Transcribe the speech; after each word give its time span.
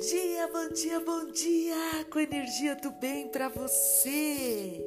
dia, 0.00 0.48
bom 0.50 0.68
dia, 0.70 1.00
bom 1.00 1.26
dia! 1.26 2.06
Com 2.10 2.20
energia 2.20 2.74
do 2.74 2.90
bem 2.90 3.28
para 3.28 3.50
você! 3.50 4.82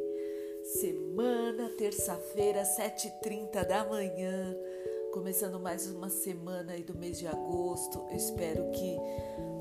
Semana, 0.64 1.70
terça-feira, 1.78 2.64
7h30 2.64 3.64
da 3.68 3.86
manhã, 3.86 4.58
começando 5.14 5.60
mais 5.60 5.86
uma 5.88 6.10
semana 6.10 6.74
aí 6.74 6.82
do 6.82 6.98
mês 6.98 7.20
de 7.20 7.28
agosto. 7.28 8.04
Eu 8.10 8.18
espero 8.18 8.72
que 8.72 8.98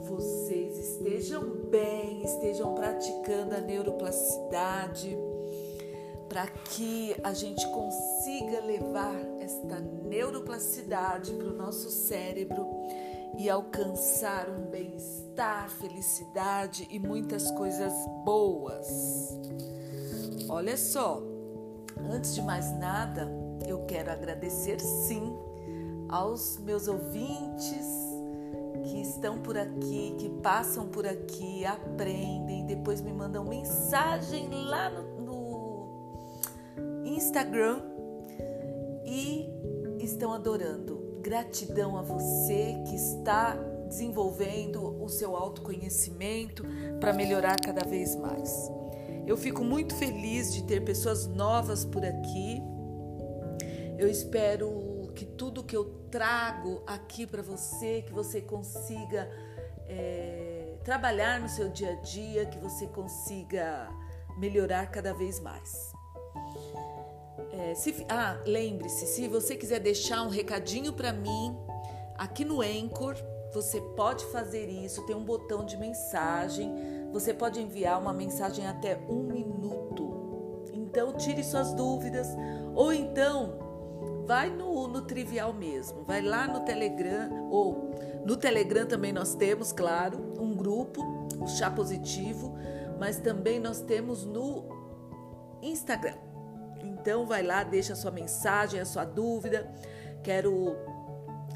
vocês 0.09 0.79
estejam 0.79 1.43
bem, 1.69 2.25
estejam 2.25 2.75
praticando 2.75 3.55
a 3.55 3.61
neuroplasticidade 3.61 5.15
para 6.31 6.47
que 6.47 7.15
a 7.23 7.35
gente 7.35 7.63
consiga 7.69 8.65
levar 8.65 9.21
esta 9.39 9.81
neuroplasticidade 9.81 11.35
para 11.35 11.49
o 11.49 11.55
nosso 11.55 11.91
cérebro 11.91 12.67
e 13.39 13.49
alcançar 13.49 14.49
um 14.49 14.71
bem-estar, 14.71 15.69
felicidade 15.71 16.87
e 16.91 16.99
muitas 16.99 17.51
coisas 17.53 17.93
boas. 18.25 19.39
Olha 20.49 20.77
só, 20.77 21.23
antes 22.11 22.35
de 22.35 22.43
mais 22.43 22.71
nada, 22.79 23.29
eu 23.67 23.85
quero 23.87 24.11
agradecer 24.11 24.81
sim 24.81 25.33
aos 26.09 26.59
meus 26.59 26.89
ouvintes 26.89 27.87
que 28.83 29.01
estão 29.01 29.39
por 29.41 29.57
aqui, 29.57 30.15
que 30.19 30.29
passam 30.43 30.89
por 30.89 31.07
aqui, 31.07 31.65
aprendem, 31.65 32.67
depois 32.67 33.01
me 33.01 33.13
mandam 33.13 33.45
mensagem 33.45 34.49
lá 34.51 34.91
no, 34.91 35.21
no 35.21 37.07
Instagram 37.07 37.81
e 39.07 39.49
estão 40.01 40.33
adorando 40.33 40.92
Gratidão 41.23 41.97
a 41.97 42.03
você 42.03 42.83
que 42.89 42.97
está 42.97 43.55
desenvolvendo 43.87 45.01
o 45.03 45.09
seu 45.09 45.37
autoconhecimento 45.37 46.65
para 46.99 47.13
melhorar 47.13 47.57
cada 47.61 47.89
vez 47.89 48.17
mais. 48.17 48.71
Eu 49.25 49.37
fico 49.37 49.63
muito 49.63 49.95
feliz 49.95 50.53
de 50.53 50.65
ter 50.65 50.85
pessoas 50.85 51.27
novas 51.27 51.85
por 51.85 52.05
aqui. 52.05 52.61
Eu 53.97 54.09
espero 54.09 55.13
que 55.15 55.25
tudo 55.25 55.63
que 55.63 55.77
eu 55.77 55.85
trago 56.11 56.83
aqui 56.87 57.27
para 57.27 57.41
você, 57.41 58.03
que 58.03 58.13
você 58.13 58.41
consiga 58.41 59.31
é, 59.87 60.77
trabalhar 60.83 61.41
no 61.41 61.49
seu 61.49 61.69
dia 61.69 61.93
a 61.93 62.01
dia, 62.01 62.47
que 62.47 62.59
você 62.59 62.89
consiga 62.89 63.89
melhorar 64.39 64.91
cada 64.91 65.15
vez 65.15 65.39
mais. 65.39 65.93
É, 67.63 67.75
se, 67.77 68.05
ah, 68.09 68.41
lembre-se, 68.45 69.07
se 69.07 69.29
você 69.29 69.55
quiser 69.55 69.79
deixar 69.79 70.25
um 70.25 70.29
recadinho 70.29 70.93
para 70.93 71.13
mim 71.13 71.57
aqui 72.19 72.45
no 72.45 72.61
Anchor, 72.61 73.15
você 73.55 73.81
pode 73.81 74.25
fazer 74.27 74.69
isso. 74.69 75.07
Tem 75.07 75.15
um 75.15 75.25
botão 75.25 75.65
de 75.65 75.77
mensagem. 75.77 76.75
Você 77.13 77.33
pode 77.33 77.61
enviar 77.61 78.01
uma 78.01 78.13
mensagem 78.13 78.67
até 78.67 78.99
um 79.09 79.23
minuto. 79.23 80.65
Então 80.73 81.13
tire 81.13 81.45
suas 81.45 81.73
dúvidas 81.73 82.27
ou 82.75 82.93
então 82.93 84.25
vai 84.27 84.51
no, 84.51 84.89
no 84.89 85.03
trivial 85.03 85.53
mesmo. 85.53 86.03
Vai 86.03 86.21
lá 86.21 86.49
no 86.49 86.65
Telegram 86.65 87.49
ou 87.49 87.93
no 88.27 88.37
Telegram 88.37 88.87
também 88.87 89.13
nós 89.13 89.37
temos, 89.37 89.71
claro, 89.71 90.35
um 90.41 90.53
grupo, 90.57 91.01
o 91.41 91.47
Chá 91.47 91.71
Positivo, 91.71 92.57
mas 92.99 93.19
também 93.19 93.61
nós 93.61 93.81
temos 93.81 94.25
no 94.25 94.65
Instagram. 95.63 96.32
Então 97.03 97.27
vai 97.27 97.43
lá, 97.43 97.65
deixa 97.65 97.95
a 97.95 97.97
sua 97.97 98.13
mensagem, 98.13 98.79
a 98.79 98.85
sua 98.85 99.05
dúvida. 99.05 99.69
Quero 100.23 100.77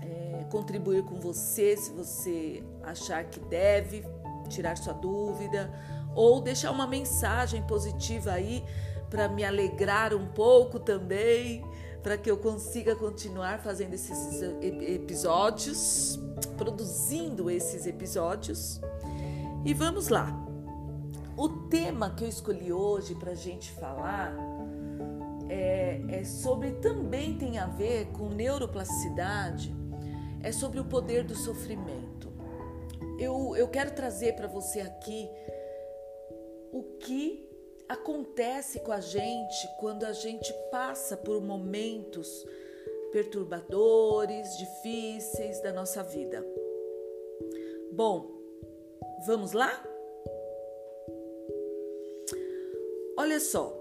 é, 0.03 0.45
contribuir 0.51 1.05
com 1.05 1.21
você 1.21 1.77
se 1.77 1.93
você 1.93 2.65
achar 2.83 3.23
que 3.27 3.39
deve 3.39 4.05
tirar 4.49 4.77
sua 4.77 4.93
dúvida 4.93 5.73
ou 6.17 6.41
deixar 6.41 6.73
uma 6.73 6.87
mensagem 6.87 7.63
positiva 7.63 8.33
aí 8.33 8.65
para 9.09 9.29
me 9.29 9.45
alegrar 9.45 10.13
um 10.13 10.27
pouco 10.27 10.81
também, 10.81 11.65
para 12.03 12.19
que 12.19 12.29
eu 12.29 12.39
consiga 12.39 12.97
continuar 12.97 13.61
fazendo 13.61 13.95
esses 13.95 14.43
episódios, 14.83 16.19
produzindo 16.57 17.49
esses 17.49 17.87
episódios. 17.87 18.81
E 19.65 19.73
vamos 19.73 20.09
lá. 20.09 20.27
O 21.37 21.49
tema 21.69 22.11
que 22.11 22.25
eu 22.25 22.29
escolhi 22.29 22.73
hoje 22.73 23.15
para 23.15 23.31
a 23.31 23.37
gente 23.37 23.71
falar 23.73 24.46
é, 25.49 26.01
é 26.09 26.25
sobre 26.25 26.73
também 26.73 27.37
tem 27.39 27.59
a 27.59 27.67
ver 27.67 28.07
com 28.13 28.29
neuroplasticidade, 28.29 29.75
é 30.43 30.53
sobre 30.53 30.81
o 30.81 30.85
poder 30.85 31.25
do 31.25 31.35
sofrimento. 31.35 32.33
Eu, 33.19 33.57
eu 33.57 33.69
quero 33.69 33.93
trazer 33.93 34.35
para 34.35 34.47
você 34.47 34.81
aqui 34.81 35.29
o 36.73 36.83
que 36.99 37.49
acontece 37.89 38.81
com 38.81 38.93
a 38.93 39.01
gente 39.01 39.69
quando 39.79 40.05
a 40.05 40.13
gente 40.13 40.53
passa 40.71 41.17
por 41.17 41.41
momentos 41.41 42.45
perturbadores, 43.13 44.57
difíceis 44.59 45.63
da 45.63 45.73
nossa 45.73 46.03
vida. 46.03 46.45
Bom, 47.93 48.31
vamos 49.27 49.53
lá? 49.53 49.83
Olha 53.17 53.41
só, 53.41 53.76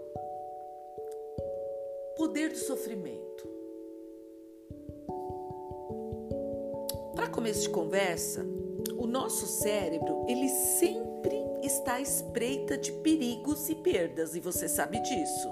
poder 2.26 2.50
do 2.50 2.58
sofrimento. 2.58 3.48
Para 7.16 7.28
começo 7.30 7.62
de 7.62 7.70
conversa, 7.70 8.44
o 8.98 9.06
nosso 9.06 9.46
cérebro, 9.46 10.26
ele 10.28 10.50
sempre 10.50 11.36
está 11.62 11.96
à 11.96 12.02
espreita 12.02 12.80
de 12.80 12.92
perigos 12.94 13.70
e 13.70 13.76
perdas, 13.76 14.36
e 14.36 14.40
você 14.40 14.68
sabe 14.68 15.00
disso. 15.02 15.48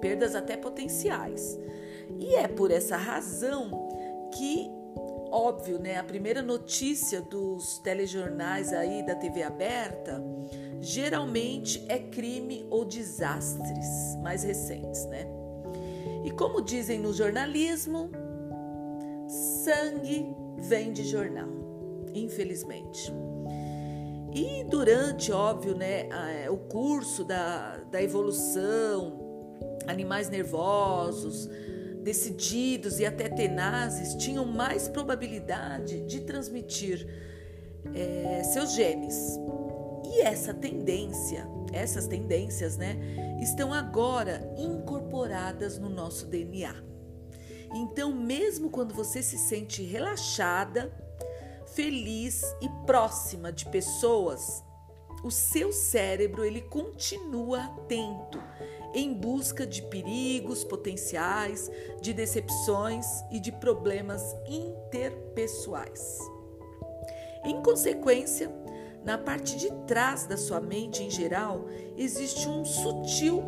Perdas 0.00 0.34
até 0.34 0.56
potenciais. 0.56 1.56
E 2.18 2.34
é 2.34 2.48
por 2.48 2.72
essa 2.72 2.96
razão 2.96 3.70
que, 4.32 4.68
óbvio, 5.30 5.78
né, 5.78 5.96
a 5.96 6.02
primeira 6.02 6.42
notícia 6.42 7.22
dos 7.22 7.78
telejornais 7.78 8.72
aí 8.72 9.06
da 9.06 9.14
TV 9.14 9.44
aberta 9.44 10.20
geralmente 10.80 11.84
é 11.88 12.00
crime 12.00 12.66
ou 12.68 12.84
desastres 12.84 14.16
mais 14.20 14.42
recentes, 14.42 15.06
né? 15.06 15.39
E 16.24 16.30
como 16.30 16.60
dizem 16.60 16.98
no 16.98 17.12
jornalismo, 17.12 18.10
sangue 19.64 20.26
vem 20.58 20.92
de 20.92 21.04
jornal, 21.04 21.48
infelizmente. 22.14 23.12
E 24.32 24.64
durante, 24.64 25.32
óbvio, 25.32 25.74
né, 25.76 26.08
o 26.50 26.56
curso 26.56 27.24
da, 27.24 27.78
da 27.90 28.02
evolução, 28.02 29.18
animais 29.86 30.28
nervosos, 30.28 31.48
decididos 32.02 33.00
e 33.00 33.06
até 33.06 33.28
tenazes 33.28 34.14
tinham 34.14 34.44
mais 34.44 34.88
probabilidade 34.88 36.00
de 36.06 36.20
transmitir 36.20 37.06
é, 37.94 38.42
seus 38.44 38.72
genes. 38.72 39.38
E 40.10 40.22
essa 40.22 40.52
tendência, 40.52 41.46
essas 41.72 42.08
tendências, 42.08 42.76
né, 42.76 42.96
estão 43.40 43.72
agora 43.72 44.52
incorporadas 44.58 45.78
no 45.78 45.88
nosso 45.88 46.26
DNA. 46.26 46.74
Então, 47.72 48.12
mesmo 48.12 48.68
quando 48.70 48.92
você 48.92 49.22
se 49.22 49.38
sente 49.38 49.84
relaxada, 49.84 50.92
feliz 51.68 52.42
e 52.60 52.68
próxima 52.84 53.52
de 53.52 53.64
pessoas, 53.66 54.64
o 55.22 55.30
seu 55.30 55.72
cérebro 55.72 56.44
ele 56.44 56.62
continua 56.62 57.64
atento 57.64 58.42
em 58.92 59.14
busca 59.14 59.64
de 59.64 59.82
perigos 59.82 60.64
potenciais, 60.64 61.70
de 62.00 62.12
decepções 62.12 63.06
e 63.30 63.38
de 63.38 63.52
problemas 63.52 64.34
interpessoais. 64.48 66.18
Em 67.44 67.62
consequência, 67.62 68.50
na 69.04 69.16
parte 69.16 69.56
de 69.56 69.70
trás 69.86 70.26
da 70.26 70.36
sua 70.36 70.60
mente 70.60 71.02
em 71.02 71.10
geral, 71.10 71.66
existe 71.96 72.48
um 72.48 72.64
sutil, 72.64 73.42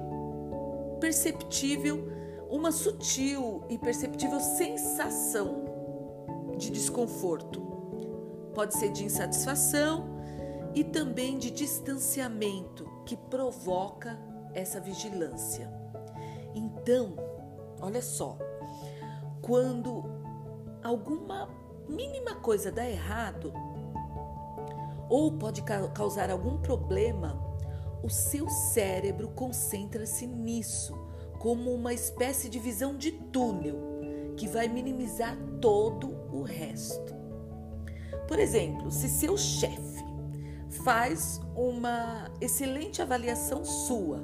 perceptível, 1.01 2.09
uma 2.49 2.73
sutil 2.73 3.65
e 3.69 3.79
perceptível 3.79 4.41
sensação 4.41 5.65
de 6.57 6.71
desconforto. 6.71 7.61
Pode 8.55 8.75
ser 8.75 8.93
de 8.93 9.05
insatisfação 9.05 10.07
e 10.75 10.85
também 10.85 11.39
de 11.39 11.51
distanciamento 11.51 12.87
que 13.05 13.17
provoca 13.17 14.19
essa 14.55 14.81
vigilância. 14.81 15.71
Então, 16.55 17.17
olha 17.81 18.03
só, 18.03 18.39
quando 19.41 20.05
alguma 20.83 21.49
mínima 21.89 22.35
coisa 22.37 22.71
dá 22.71 22.89
errado, 22.89 23.53
ou 25.13 25.31
pode 25.31 25.61
causar 25.93 26.31
algum 26.31 26.57
problema, 26.57 27.39
o 28.03 28.09
seu 28.09 28.49
cérebro 28.49 29.29
concentra-se 29.29 30.27
nisso, 30.27 30.97
como 31.39 31.71
uma 31.71 31.93
espécie 31.93 32.49
de 32.49 32.59
visão 32.59 32.97
de 32.97 33.13
túnel 33.13 33.77
que 34.39 34.49
vai 34.49 34.69
minimizar 34.69 35.37
todo 35.61 36.17
o 36.33 36.41
resto. 36.41 37.15
Por 38.27 38.39
exemplo, 38.39 38.91
se 38.91 39.07
seu 39.07 39.37
chefe 39.37 40.03
faz 40.83 41.43
uma 41.55 42.31
excelente 42.41 43.03
avaliação 43.03 43.67
sua, 43.67 44.19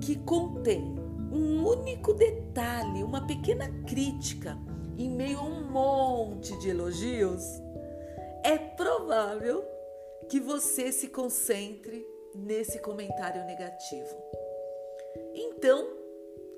que 0.00 0.14
contém 0.14 0.94
um 1.32 1.66
único 1.66 2.14
detalhe, 2.14 3.02
uma 3.02 3.26
pequena 3.26 3.68
crítica 3.88 4.56
em 4.96 5.10
meio 5.10 5.40
a 5.40 5.42
um 5.42 5.68
monte 5.68 6.56
de 6.60 6.70
elogios, 6.70 7.60
é 8.44 8.58
provável 8.58 9.63
que 10.28 10.40
você 10.40 10.90
se 10.90 11.08
concentre 11.08 12.06
nesse 12.34 12.78
comentário 12.78 13.44
negativo. 13.44 14.16
Então, 15.34 15.88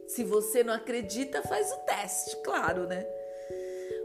se 0.06 0.24
você 0.24 0.62
não 0.62 0.72
acredita, 0.72 1.42
faz 1.42 1.70
o 1.72 1.76
teste, 1.78 2.36
claro, 2.42 2.86
né? 2.86 3.06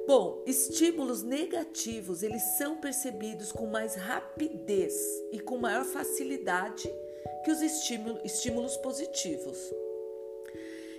Bom, 0.08 0.44
estímulos 0.46 1.22
negativos, 1.22 2.24
eles 2.24 2.42
são 2.58 2.76
percebidos 2.78 3.52
com 3.52 3.68
mais 3.68 3.96
rapidez 3.96 4.94
e 5.32 5.40
com 5.40 5.58
maior 5.58 5.86
facilidade 5.86 6.92
que 7.46 7.52
os 7.52 7.62
estímulos 7.62 8.78
positivos. 8.78 9.58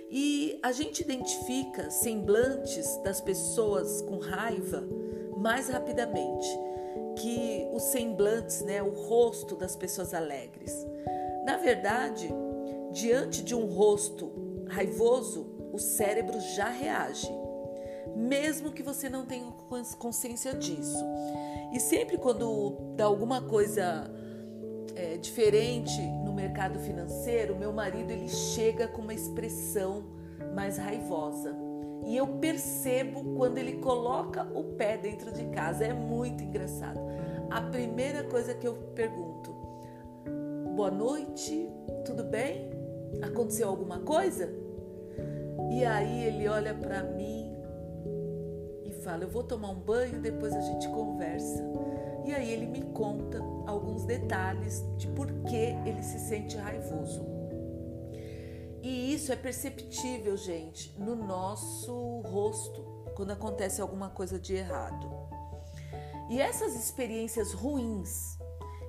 E 0.09 0.59
a 0.63 0.71
gente 0.71 1.01
identifica 1.01 1.89
semblantes 1.89 2.97
das 3.03 3.19
pessoas 3.19 4.01
com 4.01 4.19
raiva 4.19 4.87
mais 5.37 5.67
rapidamente 5.67 6.47
que 7.15 7.67
os 7.73 7.83
semblantes, 7.83 8.61
né, 8.61 8.81
o 8.81 8.89
rosto 8.89 9.55
das 9.55 9.75
pessoas 9.75 10.13
alegres. 10.13 10.85
Na 11.45 11.57
verdade, 11.57 12.29
diante 12.91 13.43
de 13.43 13.53
um 13.55 13.65
rosto 13.65 14.31
raivoso, 14.67 15.47
o 15.73 15.79
cérebro 15.79 16.39
já 16.39 16.69
reage, 16.69 17.29
mesmo 18.15 18.71
que 18.71 18.83
você 18.83 19.09
não 19.09 19.25
tenha 19.25 19.51
consciência 19.97 20.53
disso. 20.53 21.03
E 21.73 21.79
sempre 21.79 22.17
quando 22.17 22.93
dá 22.95 23.05
alguma 23.05 23.41
coisa 23.41 24.09
é, 24.95 25.17
diferente 25.17 25.99
no 26.23 26.33
mercado 26.33 26.79
financeiro, 26.79 27.55
meu 27.55 27.73
marido 27.73 28.11
ele 28.11 28.29
chega 28.29 28.87
com 28.87 29.01
uma 29.01 29.13
expressão 29.13 30.03
mais 30.53 30.77
raivosa. 30.77 31.62
E 32.05 32.17
eu 32.17 32.27
percebo 32.27 33.35
quando 33.35 33.57
ele 33.57 33.73
coloca 33.73 34.43
o 34.53 34.63
pé 34.75 34.97
dentro 34.97 35.31
de 35.31 35.45
casa. 35.45 35.85
É 35.85 35.93
muito 35.93 36.43
engraçado. 36.43 36.99
A 37.49 37.61
primeira 37.61 38.23
coisa 38.23 38.53
que 38.53 38.67
eu 38.67 38.73
pergunto: 38.95 39.53
Boa 40.75 40.91
noite, 40.91 41.69
tudo 42.05 42.23
bem? 42.23 42.69
Aconteceu 43.21 43.69
alguma 43.69 43.99
coisa? 43.99 44.49
E 45.71 45.85
aí 45.85 46.25
ele 46.25 46.47
olha 46.47 46.73
para 46.73 47.03
mim 47.03 47.55
e 48.83 48.91
fala: 49.03 49.23
Eu 49.23 49.29
vou 49.29 49.43
tomar 49.43 49.69
um 49.69 49.79
banho, 49.79 50.19
depois 50.19 50.53
a 50.53 50.61
gente 50.61 50.87
conversa. 50.89 51.63
E 52.25 52.33
aí 52.33 52.51
ele 52.51 52.67
me 52.67 52.81
conta 52.93 53.39
alguns 53.67 54.05
detalhes 54.05 54.83
de 54.97 55.07
por 55.07 55.27
que 55.43 55.75
ele 55.85 56.01
se 56.01 56.19
sente 56.19 56.57
raivoso. 56.57 57.32
E 58.83 59.13
isso 59.13 59.31
é 59.31 59.35
perceptível, 59.37 60.35
gente, 60.35 60.93
no 60.99 61.15
nosso 61.15 62.19
rosto, 62.25 62.83
quando 63.15 63.31
acontece 63.31 63.81
alguma 63.81 64.09
coisa 64.09 64.37
de 64.37 64.55
errado. 64.55 65.09
E 66.29 66.41
essas 66.41 66.75
experiências 66.75 67.53
ruins 67.53 68.37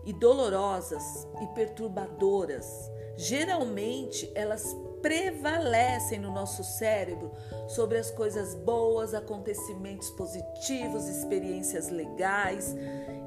e 0.05 0.13
dolorosas 0.13 1.29
e 1.41 1.47
perturbadoras, 1.55 2.67
geralmente 3.17 4.29
elas 4.35 4.77
prevalecem 5.01 6.19
no 6.19 6.33
nosso 6.33 6.65
cérebro 6.65 7.31
sobre 7.69 7.99
as 7.99 8.11
coisas 8.11 8.57
boas, 8.57 9.15
acontecimentos 9.15 10.11
positivos, 10.11 11.07
experiências 11.07 11.89
legais 11.89 12.75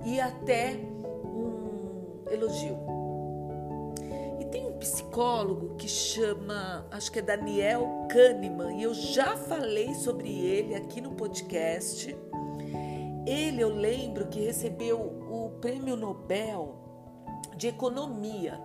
e 0.04 0.20
até 0.20 0.74
um 0.74 2.24
elogio 2.30 2.87
psicólogo 4.88 5.76
que 5.76 5.88
chama, 5.88 6.88
acho 6.92 7.12
que 7.12 7.20
é 7.20 7.22
Daniel 7.22 8.08
Kahneman, 8.10 8.80
e 8.80 8.84
eu 8.84 8.94
já 8.94 9.36
falei 9.36 9.94
sobre 9.94 10.30
ele 10.30 10.76
aqui 10.76 11.02
no 11.02 11.12
podcast. 11.12 12.16
Ele, 13.26 13.62
eu 13.62 13.70
lembro 13.70 14.28
que 14.28 14.40
recebeu 14.40 15.00
o 15.00 15.58
Prêmio 15.60 15.96
Nobel 15.96 16.76
de 17.56 17.68
Economia, 17.68 18.60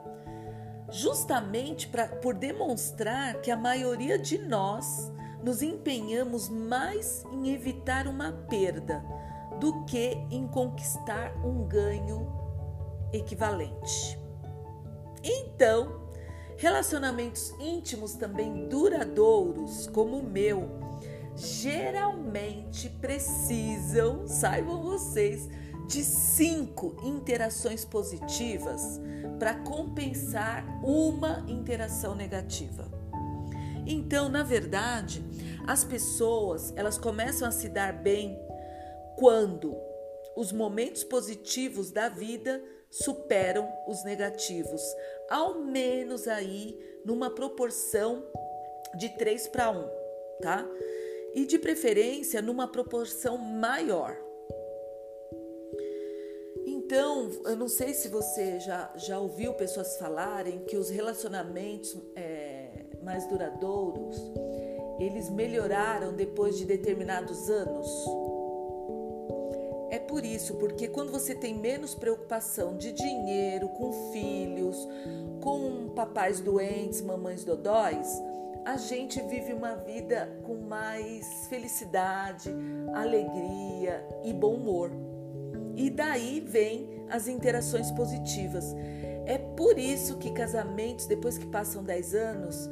justamente 0.91 1.89
pra, 1.89 2.07
por 2.07 2.35
demonstrar 2.35 3.41
que 3.41 3.51
a 3.51 3.57
maioria 3.57 4.19
de 4.19 4.39
nós 4.39 5.13
nos 5.43 5.63
empenhamos 5.63 6.49
mais 6.49 7.25
em 7.33 7.53
evitar 7.53 8.07
uma 8.07 8.33
perda 8.49 9.05
do 9.59 9.85
que 9.85 10.17
em 10.31 10.47
conquistar 10.47 11.35
um 11.45 11.67
ganho 11.67 12.31
equivalente. 13.13 14.19
Então, 15.25 16.02
Relacionamentos 16.63 17.53
íntimos 17.59 18.15
também 18.15 18.69
duradouros, 18.69 19.89
como 19.89 20.19
o 20.19 20.23
meu, 20.23 20.71
geralmente 21.35 22.89
precisam, 22.89 24.29
saibam 24.29 24.81
vocês, 24.81 25.49
de 25.89 26.05
cinco 26.05 26.95
interações 27.03 27.85
positivas 27.85 29.01
para 29.41 29.57
compensar 29.57 30.65
uma 30.85 31.45
interação 31.49 32.15
negativa. 32.15 32.89
Então, 33.85 34.29
na 34.29 34.45
verdade, 34.45 35.21
as 35.67 35.83
pessoas 35.83 36.73
elas 36.77 36.97
começam 36.97 37.49
a 37.49 37.51
se 37.51 37.69
dar 37.69 37.93
bem 37.93 38.39
quando 39.19 39.75
os 40.37 40.53
momentos 40.53 41.03
positivos 41.03 41.91
da 41.91 42.09
vida 42.09 42.63
superam 42.93 43.67
os 43.89 44.05
negativos, 44.05 44.83
ao 45.29 45.55
menos 45.55 46.29
aí 46.29 46.79
numa 47.05 47.35
proporção 47.35 48.23
de 48.95 49.09
3 49.09 49.49
para 49.49 49.71
1, 49.71 49.89
tá? 50.43 50.69
E 51.35 51.47
de 51.47 51.59
preferência 51.59 52.43
numa 52.43 52.69
proporção 52.69 53.39
maior. 53.39 54.15
Então, 56.67 57.31
eu 57.47 57.57
não 57.57 57.69
sei 57.69 57.95
se 57.95 58.09
você 58.09 58.61
já, 58.61 58.93
já 58.97 59.19
ouviu 59.19 59.55
pessoas 59.55 59.97
falarem 59.97 60.63
que 60.65 60.77
os 60.77 60.91
relacionamentos 60.91 61.97
é, 62.15 62.69
mais 63.03 63.27
duradouros 63.27 64.17
eles 64.99 65.31
melhoraram 65.31 66.13
depois 66.13 66.57
de 66.59 66.65
determinados 66.65 67.49
anos. 67.49 67.89
É 69.93 69.99
por 69.99 70.25
isso, 70.25 70.55
porque 70.55 70.89
quando 70.89 71.13
você 71.13 71.35
tem 71.35 71.55
menos 71.55 71.95
preocupação 71.95 72.79
de 72.79 72.93
dinheiro, 72.93 73.69
com 73.69 73.93
filhos, 74.11 74.89
com 75.43 75.91
papais 75.95 76.41
doentes, 76.41 77.03
mamães 77.03 77.45
dodóis, 77.45 78.09
a 78.65 78.79
gente 78.79 79.21
vive 79.21 79.53
uma 79.53 79.75
vida 79.75 80.35
com 80.45 80.55
mais 80.55 81.47
felicidade, 81.47 82.49
alegria 82.95 84.03
e 84.25 84.33
bom 84.33 84.55
humor. 84.55 84.91
E 85.77 85.91
daí 85.91 86.41
vem 86.41 87.05
as 87.11 87.29
interações 87.29 87.91
positivas. 87.91 88.75
É 89.27 89.37
por 89.37 89.79
isso 89.79 90.17
que 90.17 90.31
casamentos, 90.31 91.05
depois 91.05 91.37
que 91.37 91.47
passam 91.49 91.85
10 91.85 92.15
anos 92.15 92.71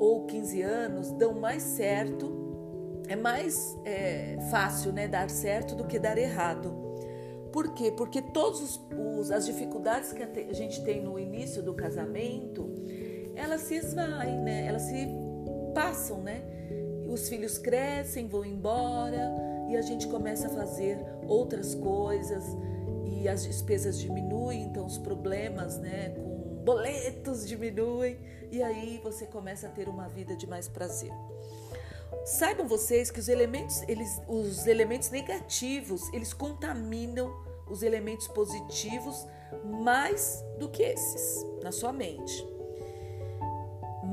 ou 0.00 0.24
15 0.24 0.62
anos, 0.62 1.10
dão 1.10 1.34
mais 1.34 1.62
certo 1.62 2.43
é 3.08 3.16
mais 3.16 3.76
é, 3.84 4.38
fácil 4.50 4.92
né, 4.92 5.06
dar 5.06 5.28
certo 5.30 5.74
do 5.74 5.84
que 5.84 5.98
dar 5.98 6.16
errado. 6.18 6.72
Por 7.52 7.72
quê? 7.74 7.92
Porque 7.92 8.20
todas 8.20 8.80
as 9.30 9.46
dificuldades 9.46 10.12
que 10.12 10.22
a 10.22 10.52
gente 10.52 10.82
tem 10.82 11.00
no 11.02 11.18
início 11.18 11.62
do 11.62 11.72
casamento, 11.72 12.68
elas 13.36 13.60
se 13.62 13.76
esvaem, 13.76 14.40
né? 14.40 14.66
Elas 14.66 14.82
se 14.82 15.06
passam, 15.72 16.20
né? 16.20 16.42
Os 17.08 17.28
filhos 17.28 17.56
crescem, 17.58 18.26
vão 18.26 18.44
embora 18.44 19.32
e 19.68 19.76
a 19.76 19.82
gente 19.82 20.08
começa 20.08 20.48
a 20.48 20.50
fazer 20.50 20.98
outras 21.28 21.74
coisas 21.74 22.44
e 23.04 23.28
as 23.28 23.44
despesas 23.44 24.00
diminuem, 24.00 24.64
então 24.64 24.84
os 24.84 24.98
problemas, 24.98 25.78
né, 25.78 26.10
com 26.10 26.62
boletos 26.64 27.46
diminuem 27.46 28.18
e 28.50 28.62
aí 28.62 29.00
você 29.02 29.26
começa 29.26 29.68
a 29.68 29.70
ter 29.70 29.88
uma 29.88 30.08
vida 30.08 30.36
de 30.36 30.46
mais 30.46 30.68
prazer. 30.68 31.12
Saibam 32.24 32.66
vocês 32.66 33.10
que 33.10 33.20
os 33.20 33.28
elementos, 33.28 33.82
eles, 33.88 34.20
os 34.26 34.66
elementos 34.66 35.10
negativos, 35.10 36.12
eles 36.12 36.32
contaminam 36.32 37.34
os 37.68 37.82
elementos 37.82 38.28
positivos 38.28 39.26
mais 39.64 40.44
do 40.58 40.68
que 40.68 40.82
esses 40.82 41.46
na 41.62 41.72
sua 41.72 41.92
mente. 41.92 42.46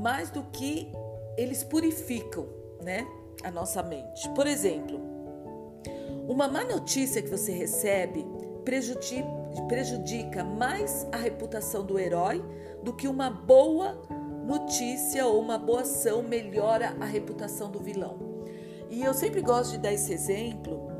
Mais 0.00 0.30
do 0.30 0.42
que 0.44 0.92
eles 1.36 1.64
purificam, 1.64 2.46
né, 2.80 3.06
a 3.42 3.50
nossa 3.50 3.82
mente. 3.82 4.28
Por 4.30 4.46
exemplo, 4.46 5.00
uma 6.28 6.48
má 6.48 6.64
notícia 6.64 7.22
que 7.22 7.30
você 7.30 7.52
recebe 7.52 8.24
prejudica, 9.68 10.44
mais 10.44 11.06
a 11.10 11.16
reputação 11.16 11.84
do 11.84 11.98
herói 11.98 12.42
do 12.82 12.92
que 12.92 13.08
uma 13.08 13.30
boa 13.30 13.92
notícia 13.92 14.21
ou 15.24 15.40
uma 15.40 15.58
boa 15.58 15.82
ação 15.82 16.22
melhora 16.22 16.96
a 17.00 17.04
reputação 17.04 17.70
do 17.70 17.80
vilão. 17.80 18.18
E 18.90 19.02
eu 19.02 19.14
sempre 19.14 19.40
gosto 19.40 19.72
de 19.72 19.78
dar 19.78 19.92
esse 19.92 20.12
exemplo 20.12 20.90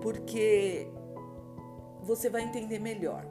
porque 0.00 0.86
você 2.02 2.30
vai 2.30 2.42
entender 2.42 2.78
melhor. 2.78 3.26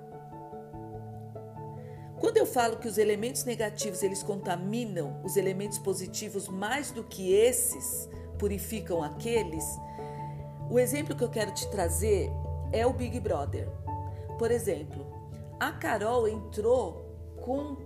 quando 2.20 2.38
eu 2.38 2.46
falo 2.46 2.78
que 2.78 2.88
os 2.88 2.98
elementos 2.98 3.46
negativos 3.46 4.04
eles 4.04 4.24
contaminam 4.24 5.22
os 5.24 5.38
elementos 5.38 5.78
positivos 5.78 6.48
mais 6.48 6.92
do 6.92 7.04
que 7.04 7.34
esses 7.34 8.10
purificam 8.38 9.04
aqueles, 9.04 9.64
o 10.70 10.80
exemplo 10.80 11.16
que 11.16 11.24
eu 11.24 11.30
quero 11.30 11.54
te 11.54 11.70
trazer 11.70 12.32
é 12.72 12.86
o 12.86 12.94
Big 12.94 13.20
Brother. 13.20 13.70
Por 14.38 14.52
exemplo, 14.52 15.06
a 15.60 15.72
Carol 15.72 16.28
entrou 16.28 17.06
com 17.42 17.78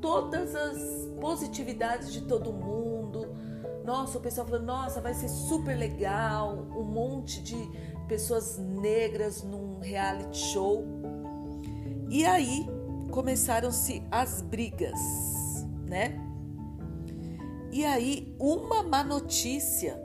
todas 0.00 0.54
as 0.54 1.08
positividades 1.20 2.12
de 2.12 2.22
todo 2.22 2.52
mundo. 2.52 3.34
Nossa, 3.84 4.18
o 4.18 4.20
pessoal 4.20 4.46
falando, 4.46 4.66
nossa, 4.66 5.00
vai 5.00 5.14
ser 5.14 5.28
super 5.28 5.76
legal, 5.76 6.54
um 6.76 6.84
monte 6.84 7.42
de 7.42 7.56
pessoas 8.06 8.58
negras 8.58 9.42
num 9.42 9.78
reality 9.80 10.38
show. 10.38 10.84
E 12.10 12.24
aí 12.24 12.66
começaram-se 13.10 14.02
as 14.10 14.42
brigas, 14.42 14.98
né? 15.86 16.18
E 17.70 17.84
aí 17.84 18.34
uma 18.38 18.82
má 18.82 19.04
notícia 19.04 20.00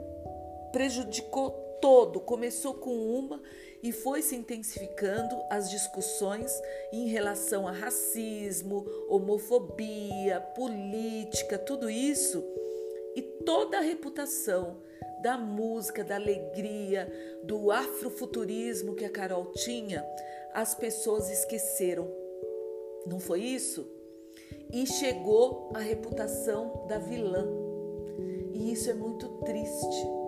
prejudicou 0.72 1.50
todo. 1.80 2.20
Começou 2.20 2.74
com 2.74 2.90
uma 2.90 3.40
e 3.84 3.92
foi 3.92 4.22
se 4.22 4.34
intensificando 4.34 5.36
as 5.50 5.68
discussões 5.68 6.50
em 6.90 7.06
relação 7.08 7.68
a 7.68 7.70
racismo, 7.70 8.86
homofobia, 9.10 10.40
política, 10.56 11.58
tudo 11.58 11.90
isso 11.90 12.42
e 13.14 13.20
toda 13.20 13.76
a 13.76 13.82
reputação 13.82 14.78
da 15.20 15.36
música, 15.36 16.02
da 16.02 16.14
alegria, 16.14 17.12
do 17.44 17.70
afrofuturismo 17.70 18.94
que 18.94 19.04
a 19.04 19.10
Carol 19.10 19.52
tinha, 19.52 20.02
as 20.54 20.74
pessoas 20.74 21.28
esqueceram. 21.28 22.10
Não 23.06 23.20
foi 23.20 23.42
isso? 23.42 23.86
E 24.72 24.86
chegou 24.86 25.70
a 25.74 25.78
reputação 25.78 26.86
da 26.88 26.96
vilã. 26.96 27.46
E 28.54 28.72
isso 28.72 28.88
é 28.88 28.94
muito 28.94 29.28
triste 29.44 30.23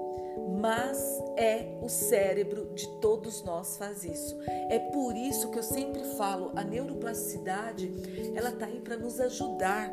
mas 0.60 0.98
é 1.36 1.78
o 1.82 1.88
cérebro 1.88 2.72
de 2.74 2.88
todos 3.00 3.42
nós 3.42 3.76
faz 3.76 4.04
isso. 4.04 4.38
É 4.68 4.78
por 4.78 5.16
isso 5.16 5.50
que 5.50 5.58
eu 5.58 5.62
sempre 5.62 6.02
falo, 6.16 6.52
a 6.54 6.62
neuroplasticidade, 6.62 7.92
ela 8.34 8.52
tá 8.52 8.66
aí 8.66 8.80
para 8.80 8.96
nos 8.96 9.20
ajudar 9.20 9.92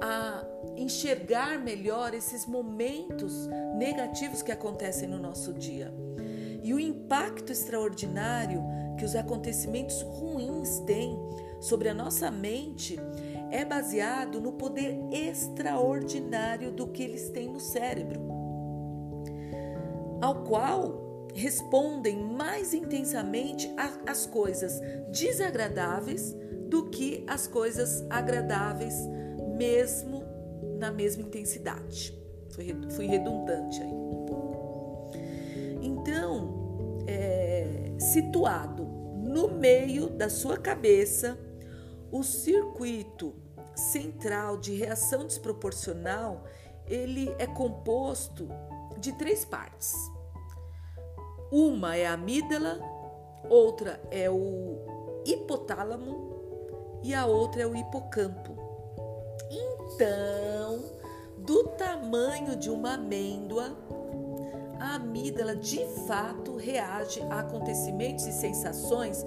a 0.00 0.44
enxergar 0.76 1.58
melhor 1.58 2.14
esses 2.14 2.46
momentos 2.46 3.46
negativos 3.76 4.42
que 4.42 4.52
acontecem 4.52 5.08
no 5.08 5.18
nosso 5.18 5.52
dia. 5.52 5.92
E 6.62 6.72
o 6.72 6.80
impacto 6.80 7.52
extraordinário 7.52 8.62
que 8.98 9.04
os 9.04 9.16
acontecimentos 9.16 10.02
ruins 10.02 10.78
têm 10.80 11.18
sobre 11.60 11.88
a 11.88 11.94
nossa 11.94 12.30
mente 12.30 12.96
é 13.50 13.64
baseado 13.64 14.40
no 14.40 14.52
poder 14.52 14.98
extraordinário 15.12 16.72
do 16.72 16.88
que 16.88 17.02
eles 17.02 17.28
têm 17.30 17.48
no 17.48 17.60
cérebro 17.60 18.31
ao 20.22 20.44
qual 20.44 21.26
respondem 21.34 22.16
mais 22.22 22.72
intensamente 22.72 23.68
às 24.06 24.24
coisas 24.24 24.80
desagradáveis 25.10 26.36
do 26.68 26.88
que 26.90 27.24
as 27.26 27.48
coisas 27.48 28.06
agradáveis, 28.08 28.94
mesmo 29.56 30.22
na 30.78 30.92
mesma 30.92 31.22
intensidade. 31.22 32.16
Fui 32.90 33.06
redundante 33.06 33.82
aí 33.82 33.88
um 33.88 34.24
pouco. 34.24 35.10
Então, 35.82 37.02
é, 37.08 37.92
situado 37.98 38.84
no 38.84 39.48
meio 39.48 40.08
da 40.08 40.30
sua 40.30 40.56
cabeça, 40.56 41.36
o 42.12 42.22
circuito 42.22 43.34
central 43.74 44.58
de 44.58 44.74
reação 44.74 45.26
desproporcional 45.26 46.44
ele 46.86 47.34
é 47.38 47.46
composto 47.46 48.48
de 49.02 49.12
três 49.12 49.44
partes. 49.44 49.94
Uma 51.50 51.96
é 51.96 52.06
a 52.06 52.14
amígdala, 52.14 52.80
outra 53.50 54.00
é 54.10 54.30
o 54.30 55.22
hipotálamo 55.26 57.00
e 57.02 57.12
a 57.12 57.26
outra 57.26 57.62
é 57.62 57.66
o 57.66 57.74
hipocampo. 57.76 58.56
Então, 59.50 60.82
do 61.36 61.64
tamanho 61.76 62.56
de 62.56 62.70
uma 62.70 62.94
amêndoa, 62.94 63.76
a 64.78 64.94
amígdala 64.94 65.56
de 65.56 65.84
fato 66.06 66.56
reage 66.56 67.20
a 67.22 67.40
acontecimentos 67.40 68.24
e 68.26 68.32
sensações 68.32 69.26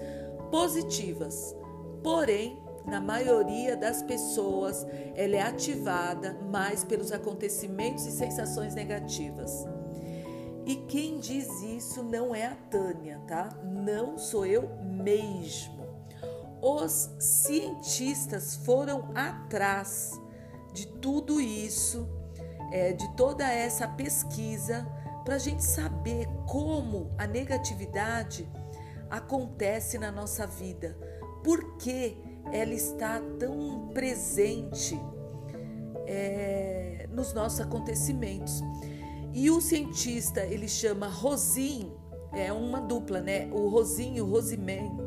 positivas. 0.50 1.54
Porém, 2.02 2.65
na 2.88 3.02
maioria 3.02 3.76
das 3.76 4.02
pessoas, 4.02 4.86
ela 5.16 5.36
é 5.36 5.42
ativada 5.42 6.34
mais 6.52 6.84
pelos 6.84 7.12
acontecimentos 7.12 8.06
e 8.06 8.12
sensações 8.12 8.76
negativas. 8.76 9.66
E 10.66 10.76
quem 10.88 11.20
diz 11.20 11.48
isso 11.62 12.04
não 12.04 12.34
é 12.34 12.48
a 12.48 12.56
Tânia, 12.56 13.22
tá? 13.28 13.50
Não 13.64 14.18
sou 14.18 14.46
eu 14.46 14.70
mesmo. 14.84 15.86
Os 16.62 17.12
cientistas 17.20 18.56
foram 18.56 19.12
atrás 19.14 20.12
de 20.74 20.88
tudo 20.88 21.40
isso, 21.40 22.08
é, 22.72 22.94
de 22.94 23.16
toda 23.16 23.48
essa 23.52 23.88
pesquisa, 23.88 24.86
para 25.24 25.36
a 25.36 25.40
gente 25.40 25.64
saber 25.64 26.28
como 26.48 27.12
a 27.18 27.26
negatividade 27.26 28.48
acontece 29.10 29.98
na 29.98 30.12
nossa 30.12 30.46
vida, 30.48 30.98
por 31.44 31.78
que 31.78 32.18
ela 32.52 32.74
está 32.74 33.22
tão 33.40 33.90
presente 33.94 35.00
é, 36.06 37.08
nos 37.12 37.34
nossos 37.34 37.60
acontecimentos. 37.60 38.62
E 39.34 39.50
o 39.50 39.60
cientista, 39.60 40.46
ele 40.46 40.68
chama 40.68 41.08
Rosin, 41.08 41.92
é 42.34 42.52
uma 42.52 42.80
dupla, 42.80 43.22
né? 43.22 43.50
O 43.52 43.68
Rosin 43.68 44.16
e 44.16 44.22
o 44.22 44.26
Rosiman, 44.26 44.98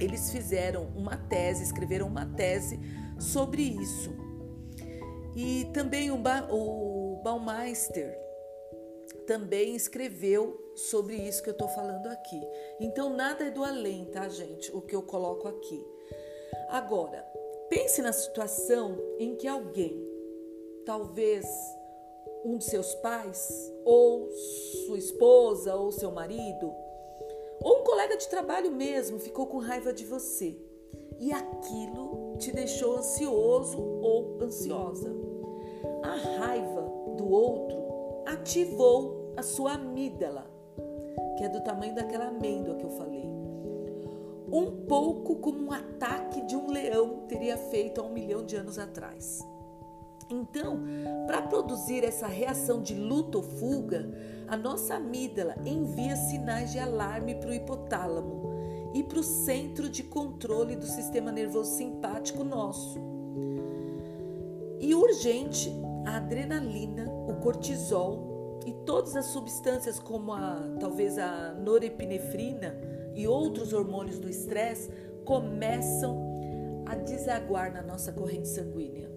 eles 0.00 0.30
fizeram 0.30 0.86
uma 0.94 1.16
tese, 1.16 1.62
escreveram 1.62 2.06
uma 2.06 2.26
tese 2.26 2.78
sobre 3.18 3.62
isso. 3.62 4.14
E 5.34 5.64
também 5.72 6.10
o, 6.10 6.18
ba 6.18 6.46
o 6.50 7.20
Baumeister 7.24 8.16
também 9.26 9.74
escreveu 9.74 10.72
sobre 10.74 11.16
isso 11.16 11.42
que 11.42 11.48
eu 11.48 11.52
estou 11.52 11.68
falando 11.68 12.06
aqui. 12.08 12.40
Então, 12.80 13.14
nada 13.14 13.44
é 13.44 13.50
do 13.50 13.64
além, 13.64 14.04
tá, 14.06 14.28
gente? 14.28 14.74
O 14.74 14.80
que 14.80 14.94
eu 14.94 15.02
coloco 15.02 15.48
aqui. 15.48 15.84
Agora, 16.72 17.22
pense 17.68 18.00
na 18.00 18.14
situação 18.14 18.96
em 19.18 19.36
que 19.36 19.46
alguém, 19.46 20.02
talvez 20.86 21.44
um 22.46 22.56
de 22.56 22.64
seus 22.64 22.94
pais, 22.94 23.70
ou 23.84 24.30
sua 24.86 24.96
esposa, 24.96 25.76
ou 25.76 25.92
seu 25.92 26.10
marido, 26.10 26.72
ou 27.62 27.80
um 27.80 27.84
colega 27.84 28.16
de 28.16 28.26
trabalho 28.26 28.72
mesmo, 28.72 29.18
ficou 29.18 29.46
com 29.48 29.58
raiva 29.58 29.92
de 29.92 30.06
você 30.06 30.58
e 31.20 31.30
aquilo 31.30 32.38
te 32.38 32.50
deixou 32.50 32.96
ansioso 32.96 33.78
ou 33.78 34.38
ansiosa. 34.40 35.14
A 36.02 36.38
raiva 36.38 36.90
do 37.18 37.30
outro 37.30 37.76
ativou 38.24 39.34
a 39.36 39.42
sua 39.42 39.74
amígdala, 39.74 40.50
que 41.36 41.44
é 41.44 41.50
do 41.50 41.62
tamanho 41.62 41.94
daquela 41.94 42.28
amêndoa 42.28 42.76
que 42.76 42.84
eu 42.86 42.90
falei 42.92 43.42
um 44.52 44.84
pouco 44.86 45.36
como 45.36 45.64
um 45.64 45.72
ataque 45.72 46.42
de 46.42 46.54
um 46.54 46.61
teria 47.28 47.56
feito 47.56 48.00
há 48.00 48.04
um 48.04 48.12
milhão 48.12 48.44
de 48.44 48.56
anos 48.56 48.78
atrás. 48.78 49.40
Então, 50.30 50.80
para 51.26 51.42
produzir 51.42 52.04
essa 52.04 52.26
reação 52.26 52.80
de 52.80 52.94
luta 52.94 53.38
ou 53.38 53.44
fuga, 53.44 54.10
a 54.48 54.56
nossa 54.56 54.94
amígdala 54.94 55.54
envia 55.64 56.16
sinais 56.16 56.72
de 56.72 56.78
alarme 56.78 57.34
para 57.34 57.50
o 57.50 57.54
hipotálamo 57.54 58.50
e 58.94 59.02
para 59.02 59.18
o 59.18 59.22
centro 59.22 59.88
de 59.88 60.02
controle 60.02 60.76
do 60.76 60.86
sistema 60.86 61.30
nervoso 61.30 61.76
simpático 61.76 62.44
nosso. 62.44 62.98
E 64.80 64.94
urgente, 64.94 65.72
a 66.06 66.16
adrenalina, 66.16 67.06
o 67.28 67.34
cortisol 67.40 68.60
e 68.66 68.72
todas 68.84 69.16
as 69.16 69.26
substâncias 69.26 69.98
como 69.98 70.32
a 70.32 70.76
talvez 70.80 71.18
a 71.18 71.52
norepinefrina 71.54 72.76
e 73.14 73.26
outros 73.26 73.72
hormônios 73.72 74.18
do 74.18 74.28
estresse 74.28 74.90
começam 75.24 76.31
a 76.92 76.94
desaguar 76.94 77.72
na 77.72 77.80
nossa 77.80 78.12
corrente 78.12 78.48
sanguínea. 78.48 79.10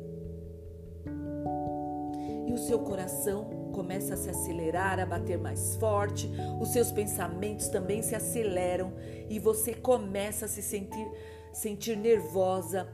E 2.48 2.53
o 2.53 2.58
seu 2.58 2.79
coração 2.79 3.70
começa 3.74 4.13
a 4.13 4.17
se 4.17 4.29
acelerar, 4.29 4.98
a 4.98 5.05
bater 5.05 5.38
mais 5.38 5.75
forte, 5.75 6.32
os 6.62 6.70
seus 6.70 6.89
pensamentos 6.89 7.67
também 7.67 8.01
se 8.01 8.15
aceleram 8.15 8.94
e 9.29 9.39
você 9.39 9.74
começa 9.74 10.46
a 10.46 10.48
se 10.48 10.62
sentir, 10.62 11.05
sentir 11.51 11.98
nervosa, 11.98 12.88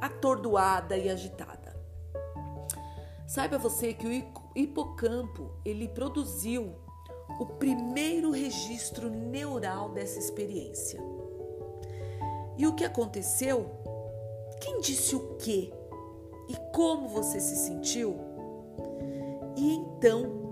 atordoada 0.00 0.96
e 0.96 1.08
agitada. 1.08 1.76
Saiba 3.28 3.58
você 3.58 3.92
que 3.92 4.08
o 4.08 4.58
hipocampo, 4.58 5.52
ele 5.64 5.86
produziu 5.86 6.74
o 7.38 7.46
primeiro 7.46 8.32
registro 8.32 9.08
neural 9.08 9.90
dessa 9.90 10.18
experiência. 10.18 11.00
E 12.58 12.66
o 12.66 12.74
que 12.74 12.84
aconteceu 12.84 13.75
Quem 14.66 14.80
disse 14.80 15.14
o 15.14 15.36
quê? 15.36 15.72
E 16.48 16.56
como 16.74 17.06
você 17.06 17.38
se 17.38 17.54
sentiu? 17.54 18.16
E 19.56 19.74
então 19.74 20.44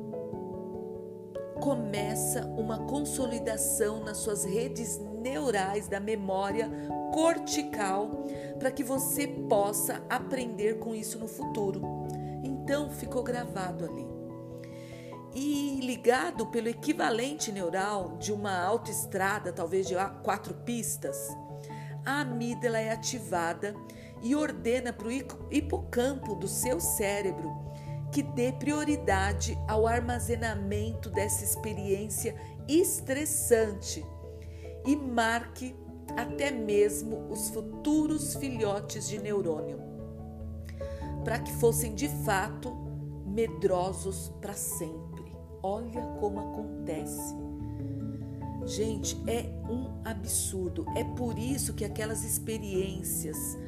começa 1.61 2.47
uma 2.56 2.78
consolidação 2.87 4.04
nas 4.04 4.18
suas 4.18 4.44
redes 4.44 5.00
neurais 5.21 5.88
da 5.88 5.99
memória 5.99 6.71
cortical 7.12 8.25
para 8.56 8.71
que 8.71 8.85
você 8.85 9.26
possa 9.26 10.00
aprender 10.09 10.78
com 10.78 10.94
isso 10.94 11.18
no 11.18 11.26
futuro. 11.26 11.83
Então 12.44 12.90
ficou 12.90 13.25
gravado 13.25 13.85
ali. 13.85 14.06
E 15.35 15.80
ligado 15.83 16.47
pelo 16.47 16.68
equivalente 16.68 17.50
neural 17.50 18.16
de 18.18 18.33
uma 18.33 18.62
autoestrada, 18.62 19.52
talvez 19.52 19.88
de 19.88 19.97
quatro 20.23 20.54
pistas, 20.54 21.16
a 22.06 22.21
amígdala 22.21 22.78
é 22.78 22.92
ativada 22.92 23.75
e 24.25 24.35
ordena 24.35 24.93
para 24.93 25.07
o 25.07 25.12
hipocampo 25.12 26.35
do 26.35 26.49
seu 26.49 26.81
cérebro 26.81 27.52
que 28.11 28.23
dê 28.23 28.52
prioridade 28.52 29.59
ao 29.69 29.87
armazenamento 29.87 31.11
dessa 31.11 31.45
experiência 31.45 32.35
estressante 32.66 34.04
e 34.87 34.97
marque 34.97 35.76
até 36.16 36.50
mesmo 36.50 37.28
os 37.28 37.50
futuros 37.50 38.37
filhotes 38.37 39.09
de 39.09 39.19
neurônio, 39.19 39.81
para 41.25 41.40
que 41.40 41.52
fossem 41.54 41.95
de 41.95 42.09
fato 42.25 42.73
medrosos 43.26 44.33
para 44.40 44.54
sempre. 44.54 45.35
Olha 45.61 46.02
como 46.21 46.38
acontece. 46.38 47.35
Gente, 48.64 49.21
é 49.26 49.43
um 49.69 50.00
absurdo. 50.04 50.87
É 50.97 51.02
por 51.02 51.38
isso 51.38 51.75
que 51.75 51.85
aquelas 51.85 52.23
experiências 52.23 53.59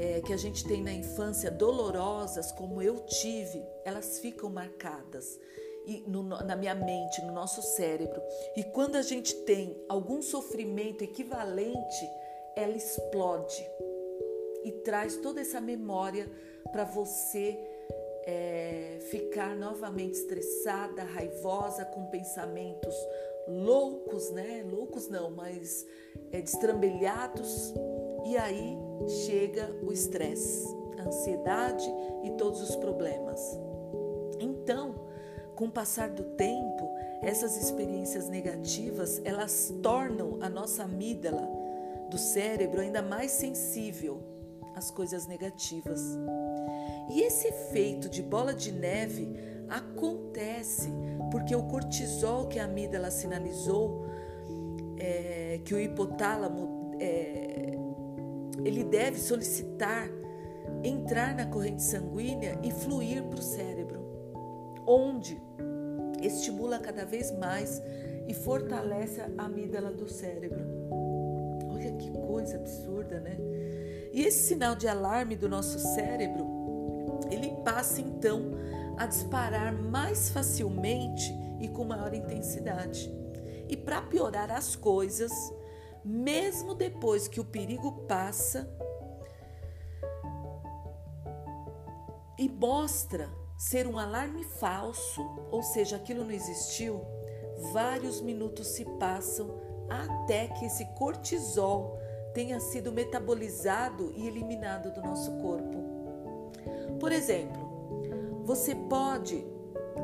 é, 0.00 0.22
que 0.22 0.32
a 0.32 0.36
gente 0.36 0.64
tem 0.64 0.82
na 0.82 0.94
infância 0.94 1.50
dolorosas, 1.50 2.50
como 2.50 2.80
eu 2.80 3.00
tive, 3.00 3.62
elas 3.84 4.18
ficam 4.18 4.48
marcadas 4.48 5.38
e 5.86 6.02
no, 6.06 6.22
na 6.22 6.56
minha 6.56 6.74
mente, 6.74 7.20
no 7.20 7.32
nosso 7.32 7.60
cérebro. 7.60 8.22
E 8.56 8.64
quando 8.64 8.96
a 8.96 9.02
gente 9.02 9.34
tem 9.44 9.84
algum 9.90 10.22
sofrimento 10.22 11.04
equivalente, 11.04 12.08
ela 12.56 12.74
explode 12.74 13.62
e 14.64 14.72
traz 14.72 15.16
toda 15.16 15.42
essa 15.42 15.60
memória 15.60 16.30
para 16.72 16.84
você 16.84 17.58
é, 18.24 18.98
ficar 19.10 19.54
novamente 19.54 20.14
estressada, 20.14 21.02
raivosa, 21.02 21.84
com 21.84 22.06
pensamentos 22.06 22.94
loucos, 23.46 24.30
né? 24.30 24.64
Loucos 24.66 25.08
não, 25.08 25.30
mas 25.30 25.86
é, 26.32 26.40
destrambelhados. 26.40 27.74
E 28.30 28.36
aí 28.36 28.78
chega 29.26 29.74
o 29.82 29.92
estresse, 29.92 30.64
a 31.00 31.08
ansiedade 31.08 31.84
e 32.22 32.30
todos 32.38 32.62
os 32.62 32.76
problemas. 32.76 33.58
Então, 34.38 34.94
com 35.56 35.64
o 35.64 35.70
passar 35.70 36.10
do 36.10 36.22
tempo, 36.22 36.88
essas 37.22 37.56
experiências 37.60 38.28
negativas, 38.28 39.20
elas 39.24 39.74
tornam 39.82 40.38
a 40.40 40.48
nossa 40.48 40.84
amígdala 40.84 41.42
do 42.08 42.16
cérebro 42.16 42.80
ainda 42.80 43.02
mais 43.02 43.32
sensível 43.32 44.22
às 44.76 44.92
coisas 44.92 45.26
negativas. 45.26 46.00
E 47.10 47.22
esse 47.22 47.48
efeito 47.48 48.08
de 48.08 48.22
bola 48.22 48.54
de 48.54 48.70
neve 48.70 49.34
acontece 49.68 50.88
porque 51.32 51.56
o 51.56 51.64
cortisol 51.64 52.46
que 52.46 52.60
a 52.60 52.64
amígdala 52.66 53.10
sinalizou, 53.10 54.06
é, 54.96 55.60
que 55.64 55.74
o 55.74 55.80
hipotálamo 55.80 56.92
é, 57.00 57.79
ele 58.64 58.84
deve 58.84 59.18
solicitar 59.18 60.08
entrar 60.84 61.34
na 61.34 61.46
corrente 61.46 61.82
sanguínea 61.82 62.58
e 62.62 62.70
fluir 62.70 63.22
para 63.24 63.38
o 63.38 63.42
cérebro, 63.42 64.00
onde 64.86 65.40
estimula 66.22 66.78
cada 66.78 67.04
vez 67.04 67.30
mais 67.38 67.82
e 68.26 68.34
fortalece 68.34 69.20
a 69.20 69.44
amígdala 69.44 69.90
do 69.90 70.08
cérebro. 70.08 70.64
Olha 71.68 71.92
que 71.92 72.10
coisa 72.10 72.56
absurda, 72.56 73.20
né? 73.20 73.36
E 74.12 74.22
esse 74.22 74.48
sinal 74.48 74.74
de 74.74 74.88
alarme 74.88 75.36
do 75.36 75.48
nosso 75.48 75.78
cérebro, 75.78 76.46
ele 77.30 77.52
passa 77.64 78.00
então 78.00 78.52
a 78.96 79.06
disparar 79.06 79.72
mais 79.72 80.28
facilmente 80.30 81.32
e 81.60 81.68
com 81.68 81.84
maior 81.84 82.12
intensidade. 82.12 83.12
E 83.68 83.76
para 83.76 84.02
piorar 84.02 84.50
as 84.50 84.74
coisas, 84.74 85.32
mesmo 86.04 86.74
depois 86.74 87.28
que 87.28 87.40
o 87.40 87.44
perigo 87.44 87.92
passa 88.06 88.68
e 92.38 92.48
mostra 92.48 93.30
ser 93.56 93.86
um 93.86 93.98
alarme 93.98 94.44
falso, 94.44 95.22
ou 95.50 95.62
seja, 95.62 95.96
aquilo 95.96 96.24
não 96.24 96.30
existiu, 96.30 97.02
vários 97.72 98.20
minutos 98.20 98.68
se 98.68 98.84
passam 98.98 99.60
até 99.88 100.48
que 100.48 100.64
esse 100.64 100.84
cortisol 100.94 101.98
tenha 102.32 102.58
sido 102.60 102.92
metabolizado 102.92 104.12
e 104.16 104.26
eliminado 104.26 104.92
do 104.92 105.02
nosso 105.02 105.30
corpo. 105.38 105.78
Por 106.98 107.12
exemplo, 107.12 108.42
você 108.44 108.74
pode 108.74 109.44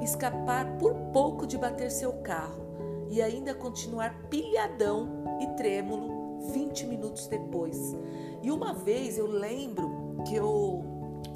escapar 0.03 0.77
por 0.79 0.95
pouco 1.13 1.47
de 1.47 1.57
bater 1.57 1.91
seu 1.91 2.13
carro 2.23 2.66
e 3.09 3.23
ainda 3.23 3.55
continuar 3.55 4.29
pilhadão 4.29 5.25
e 5.41 5.47
trêmulo 5.57 6.51
20 6.53 6.87
minutos 6.87 7.27
depois. 7.27 7.97
E 8.43 8.51
uma 8.51 8.73
vez 8.73 9.19
eu 9.19 9.27
lembro 9.27 10.23
que 10.27 10.35
eu 10.35 10.85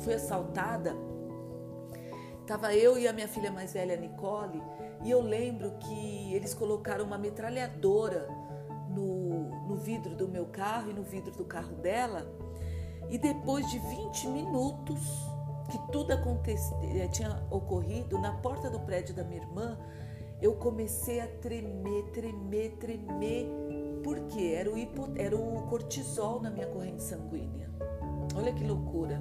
fui 0.01 0.15
assaltada, 0.15 0.97
estava 2.41 2.75
eu 2.75 2.99
e 2.99 3.07
a 3.07 3.13
minha 3.13 3.29
filha 3.29 3.51
mais 3.51 3.73
velha, 3.73 3.97
Nicole, 3.97 4.63
e 5.05 5.11
eu 5.11 5.21
lembro 5.21 5.73
que 5.79 6.35
eles 6.35 6.55
colocaram 6.55 7.05
uma 7.05 7.19
metralhadora 7.19 8.29
no, 8.89 9.67
no 9.67 9.77
vidro 9.77 10.15
do 10.15 10.29
meu 10.29 10.47
carro 10.47 10.91
e 10.91 10.95
no 10.95 11.03
vidro 11.03 11.31
do 11.33 11.45
carro 11.45 11.75
dela. 11.77 12.27
E 13.09 13.19
depois 13.19 13.69
de 13.71 13.79
20 13.79 14.29
minutos 14.29 15.01
que 15.71 15.79
tudo 15.93 16.13
eh, 16.13 17.09
tinha 17.09 17.43
ocorrido, 17.51 18.19
na 18.19 18.33
porta 18.33 18.69
do 18.69 18.81
prédio 18.81 19.15
da 19.15 19.23
minha 19.23 19.41
irmã, 19.41 19.79
eu 20.43 20.55
comecei 20.55 21.21
a 21.21 21.27
tremer, 21.27 22.05
tremer, 22.13 22.71
tremer 22.77 23.47
porque 24.03 24.55
era 24.55 24.71
o, 24.71 24.79
hipo, 24.79 25.09
era 25.17 25.37
o 25.37 25.67
cortisol 25.69 26.41
na 26.41 26.51
minha 26.51 26.67
corrente 26.67 27.03
sanguínea. 27.03 27.69
Olha 28.35 28.53
que 28.53 28.65
loucura. 28.65 29.21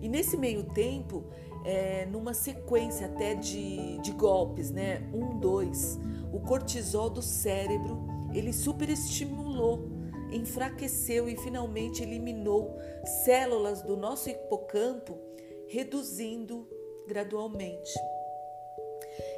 E 0.00 0.08
nesse 0.08 0.36
meio 0.36 0.64
tempo, 0.64 1.24
é, 1.64 2.06
numa 2.06 2.34
sequência 2.34 3.06
até 3.06 3.34
de, 3.34 3.98
de 3.98 4.12
golpes, 4.12 4.70
né? 4.70 5.08
Um, 5.12 5.38
dois, 5.38 5.98
o 6.32 6.40
cortisol 6.40 7.10
do 7.10 7.22
cérebro 7.22 8.06
ele 8.32 8.52
superestimulou, 8.52 9.88
enfraqueceu 10.30 11.28
e 11.28 11.36
finalmente 11.36 12.02
eliminou 12.02 12.78
células 13.24 13.82
do 13.82 13.96
nosso 13.96 14.30
hipocampo, 14.30 15.18
reduzindo 15.66 16.68
gradualmente. 17.06 17.92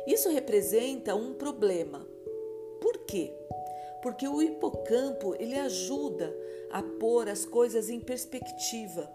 Isso 0.06 0.28
representa 0.30 1.14
um 1.14 1.34
problema. 1.34 2.06
Por 2.80 2.98
quê? 3.06 3.32
porque 4.02 4.26
o 4.26 4.42
hipocampo 4.42 5.34
ele 5.38 5.56
ajuda 5.56 6.36
a 6.70 6.82
pôr 6.82 7.28
as 7.28 7.46
coisas 7.46 7.88
em 7.88 8.00
perspectiva, 8.00 9.08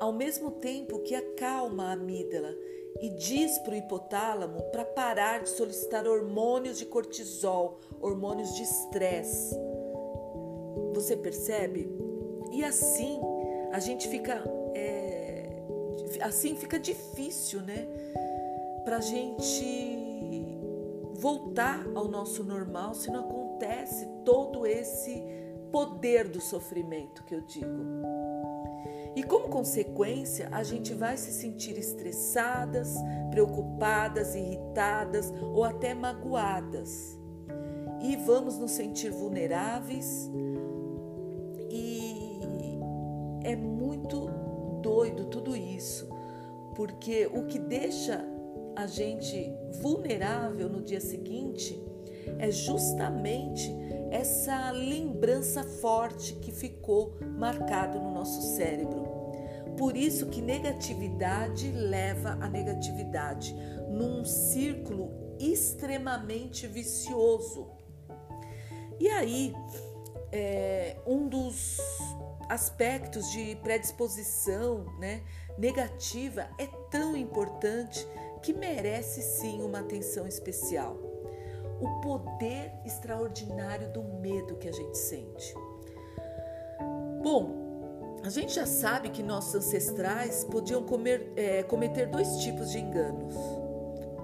ao 0.00 0.12
mesmo 0.12 0.50
tempo 0.50 0.98
que 0.98 1.14
acalma 1.14 1.84
a 1.84 1.92
amígdala 1.92 2.52
e 3.00 3.08
diz 3.10 3.58
para 3.58 3.72
o 3.72 3.76
hipotálamo 3.76 4.60
para 4.72 4.84
parar 4.84 5.42
de 5.42 5.50
solicitar 5.50 6.06
hormônios 6.06 6.78
de 6.78 6.84
cortisol, 6.84 7.78
hormônios 8.00 8.54
de 8.54 8.64
estresse. 8.64 9.56
Você 10.94 11.16
percebe? 11.16 11.88
E 12.50 12.64
assim 12.64 13.20
a 13.70 13.78
gente 13.78 14.08
fica 14.08 14.42
é, 14.74 15.62
assim 16.20 16.56
fica 16.56 16.78
difícil, 16.78 17.62
né? 17.62 17.86
Para 18.84 18.96
a 18.96 19.00
gente 19.00 20.58
voltar 21.14 21.86
ao 21.94 22.08
nosso 22.08 22.42
normal 22.42 22.94
se 22.94 23.10
não 23.10 23.20
acontece 23.20 24.08
todo 24.24 24.66
esse 24.66 25.22
poder 25.70 26.28
do 26.28 26.40
sofrimento 26.40 27.22
que 27.24 27.34
eu 27.34 27.40
digo. 27.42 28.02
E 29.14 29.22
como 29.22 29.48
consequência, 29.48 30.48
a 30.50 30.62
gente 30.62 30.94
vai 30.94 31.16
se 31.16 31.32
sentir 31.32 31.78
estressadas, 31.78 32.94
preocupadas, 33.30 34.34
irritadas 34.34 35.32
ou 35.52 35.64
até 35.64 35.94
magoadas. 35.94 37.18
E 38.00 38.16
vamos 38.16 38.58
nos 38.58 38.72
sentir 38.72 39.10
vulneráveis. 39.10 40.30
E 41.70 42.40
é 43.44 43.54
muito 43.54 44.28
doido 44.80 45.26
tudo 45.26 45.56
isso, 45.56 46.08
porque 46.74 47.30
o 47.32 47.44
que 47.44 47.58
deixa 47.58 48.24
a 48.74 48.86
gente 48.86 49.52
vulnerável 49.80 50.68
no 50.68 50.82
dia 50.82 51.00
seguinte 51.00 51.80
é 52.38 52.50
justamente 52.50 53.74
essa 54.10 54.70
lembrança 54.70 55.64
forte 55.64 56.34
que 56.36 56.52
ficou 56.52 57.16
marcado 57.38 57.98
no 57.98 58.12
nosso 58.12 58.40
cérebro. 58.56 59.10
Por 59.76 59.96
isso 59.96 60.26
que 60.26 60.40
negatividade 60.40 61.70
leva 61.70 62.38
a 62.40 62.48
negatividade 62.48 63.54
num 63.88 64.24
círculo 64.24 65.36
extremamente 65.40 66.66
vicioso. 66.66 67.70
E 69.00 69.08
aí, 69.08 69.54
é, 70.30 70.96
um 71.06 71.26
dos 71.26 71.78
aspectos 72.48 73.30
de 73.30 73.56
predisposição 73.56 74.84
né, 74.98 75.22
negativa 75.58 76.48
é 76.58 76.66
tão 76.90 77.16
importante 77.16 78.06
que 78.42 78.52
merece 78.52 79.22
sim 79.22 79.62
uma 79.62 79.80
atenção 79.80 80.26
especial. 80.26 80.96
O 81.80 82.00
poder 82.00 82.72
extraordinário 82.84 83.92
do 83.92 84.02
medo 84.02 84.56
que 84.56 84.68
a 84.68 84.72
gente 84.72 84.96
sente. 84.98 85.54
Bom, 87.22 88.20
a 88.24 88.28
gente 88.28 88.54
já 88.54 88.66
sabe 88.66 89.10
que 89.10 89.22
nossos 89.22 89.54
ancestrais 89.54 90.44
podiam 90.44 90.82
comer, 90.84 91.32
é, 91.36 91.62
cometer 91.62 92.06
dois 92.06 92.36
tipos 92.38 92.70
de 92.70 92.78
enganos. 92.78 93.34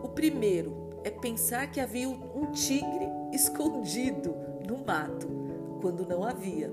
O 0.02 0.08
primeiro 0.08 0.90
é 1.02 1.10
pensar 1.10 1.70
que 1.70 1.80
havia 1.80 2.08
um 2.08 2.52
tigre 2.52 3.08
escondido 3.32 4.36
no 4.66 4.78
mato, 4.78 5.28
quando 5.80 6.06
não 6.06 6.22
havia. 6.22 6.72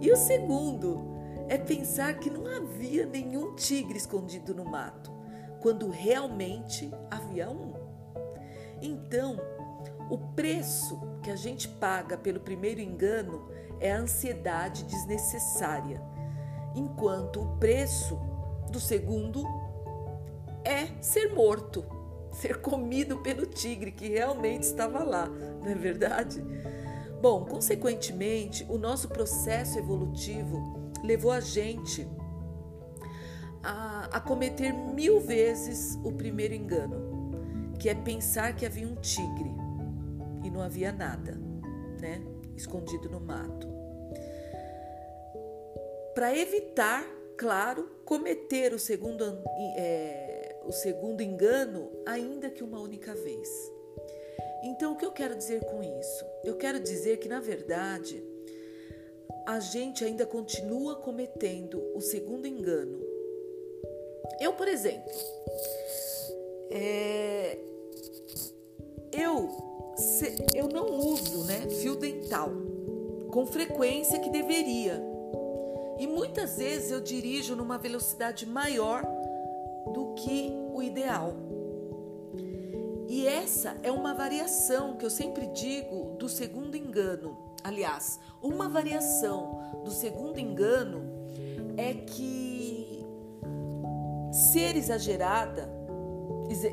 E 0.00 0.10
o 0.10 0.16
segundo 0.16 1.16
é 1.48 1.56
pensar 1.56 2.18
que 2.18 2.28
não 2.28 2.46
havia 2.46 3.06
nenhum 3.06 3.54
tigre 3.54 3.96
escondido 3.96 4.54
no 4.54 4.64
mato, 4.64 5.10
quando 5.66 5.90
realmente 5.90 6.88
havia 7.10 7.50
um. 7.50 7.74
Então, 8.80 9.36
o 10.08 10.16
preço 10.16 10.96
que 11.24 11.28
a 11.28 11.34
gente 11.34 11.66
paga 11.66 12.16
pelo 12.16 12.38
primeiro 12.38 12.80
engano 12.80 13.48
é 13.80 13.90
a 13.90 13.98
ansiedade 13.98 14.84
desnecessária, 14.84 16.00
enquanto 16.72 17.42
o 17.42 17.56
preço 17.56 18.16
do 18.70 18.78
segundo 18.78 19.42
é 20.64 20.86
ser 21.02 21.34
morto, 21.34 21.84
ser 22.30 22.60
comido 22.60 23.18
pelo 23.18 23.44
tigre 23.44 23.90
que 23.90 24.08
realmente 24.08 24.62
estava 24.62 25.02
lá, 25.02 25.26
não 25.26 25.66
é 25.66 25.74
verdade? 25.74 26.44
Bom, 27.20 27.44
consequentemente, 27.44 28.64
o 28.68 28.78
nosso 28.78 29.08
processo 29.08 29.80
evolutivo 29.80 30.92
levou 31.02 31.32
a 31.32 31.40
gente 31.40 32.08
a, 33.66 34.08
a 34.12 34.20
cometer 34.20 34.72
mil 34.72 35.20
vezes 35.20 35.98
o 36.04 36.12
primeiro 36.12 36.54
engano, 36.54 37.32
que 37.80 37.88
é 37.88 37.94
pensar 37.94 38.54
que 38.54 38.64
havia 38.64 38.86
um 38.86 38.94
tigre 38.94 39.50
e 40.44 40.50
não 40.50 40.62
havia 40.62 40.92
nada, 40.92 41.32
né? 42.00 42.22
Escondido 42.56 43.10
no 43.10 43.18
mato. 43.18 43.66
Para 46.14 46.34
evitar, 46.34 47.04
claro, 47.36 47.90
cometer 48.04 48.72
o 48.72 48.78
segundo, 48.78 49.24
é, 49.76 50.60
o 50.64 50.72
segundo 50.72 51.20
engano, 51.20 51.90
ainda 52.06 52.48
que 52.48 52.62
uma 52.62 52.80
única 52.80 53.14
vez. 53.14 53.48
Então, 54.62 54.92
o 54.92 54.96
que 54.96 55.04
eu 55.04 55.12
quero 55.12 55.36
dizer 55.36 55.64
com 55.64 55.82
isso? 55.82 56.24
Eu 56.44 56.56
quero 56.56 56.78
dizer 56.78 57.18
que, 57.18 57.28
na 57.28 57.40
verdade, 57.40 58.22
a 59.44 59.58
gente 59.60 60.04
ainda 60.04 60.24
continua 60.24 60.96
cometendo 60.96 61.82
o 61.94 62.00
segundo 62.00 62.46
engano. 62.46 63.15
Eu, 64.40 64.52
por 64.52 64.68
exemplo, 64.68 65.10
é, 66.70 67.58
eu, 69.12 69.48
eu 70.54 70.68
não 70.68 70.86
uso 70.98 71.44
né, 71.44 71.68
fio 71.80 71.96
dental 71.96 72.50
com 73.30 73.46
frequência 73.46 74.18
que 74.18 74.30
deveria. 74.30 75.02
E 75.98 76.06
muitas 76.06 76.58
vezes 76.58 76.90
eu 76.90 77.00
dirijo 77.00 77.56
numa 77.56 77.78
velocidade 77.78 78.44
maior 78.44 79.02
do 79.92 80.14
que 80.14 80.52
o 80.74 80.82
ideal. 80.82 81.34
E 83.08 83.26
essa 83.26 83.76
é 83.82 83.90
uma 83.90 84.12
variação 84.12 84.96
que 84.96 85.06
eu 85.06 85.10
sempre 85.10 85.46
digo 85.48 86.16
do 86.18 86.28
segundo 86.28 86.76
engano. 86.76 87.36
Aliás, 87.62 88.20
uma 88.42 88.68
variação 88.68 89.82
do 89.84 89.90
segundo 89.90 90.38
engano 90.38 91.02
é 91.76 91.94
que 91.94 92.85
ser 94.36 94.76
exagerada, 94.76 95.68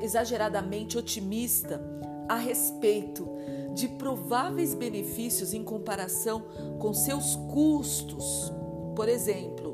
exageradamente 0.02 0.98
otimista 0.98 1.82
a 2.28 2.36
respeito 2.36 3.28
de 3.74 3.88
prováveis 3.88 4.74
benefícios 4.74 5.54
em 5.54 5.64
comparação 5.64 6.44
com 6.80 6.94
seus 6.94 7.36
custos. 7.36 8.52
Por 8.96 9.10
exemplo, 9.10 9.74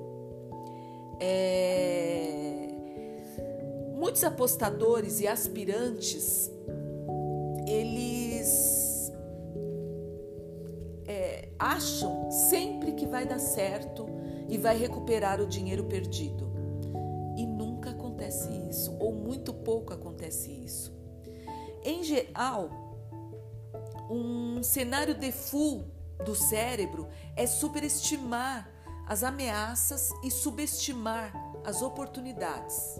é 1.19 2.49
Muitos 3.99 4.23
apostadores 4.23 5.19
e 5.19 5.28
aspirantes, 5.28 6.49
eles 7.67 9.12
é, 11.06 11.49
acham 11.60 12.32
sempre 12.32 12.93
que 12.93 13.06
vai 13.06 13.25
dar 13.25 13.39
certo 13.39 14.06
e 14.47 14.58
vai 14.58 14.78
recuperar 14.78 15.41
o 15.41 15.45
dinheiro 15.45 15.84
perdido. 15.84 16.48
Pouco 19.69 19.93
acontece 19.93 20.51
isso. 20.51 20.91
Em 21.84 22.03
geral, 22.03 22.71
um 24.10 24.63
cenário 24.63 25.13
default 25.13 25.86
do 26.25 26.34
cérebro 26.34 27.08
é 27.36 27.45
superestimar 27.45 28.67
as 29.05 29.23
ameaças 29.23 30.10
e 30.23 30.32
subestimar 30.32 31.32
as 31.63 31.84
oportunidades 31.84 32.99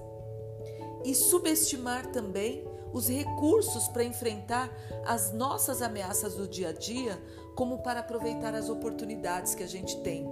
e 1.04 1.16
subestimar 1.16 2.06
também 2.12 2.64
os 2.94 3.10
recursos 3.10 3.88
para 3.88 4.04
enfrentar 4.04 4.70
as 5.08 5.34
nossas 5.34 5.82
ameaças 5.82 6.36
do 6.36 6.48
dia 6.48 6.70
a 6.70 6.72
dia, 6.72 7.20
como 7.56 7.80
para 7.80 8.02
aproveitar 8.02 8.54
as 8.54 8.70
oportunidades 8.70 9.56
que 9.56 9.64
a 9.64 9.68
gente 9.68 10.00
tem. 10.02 10.28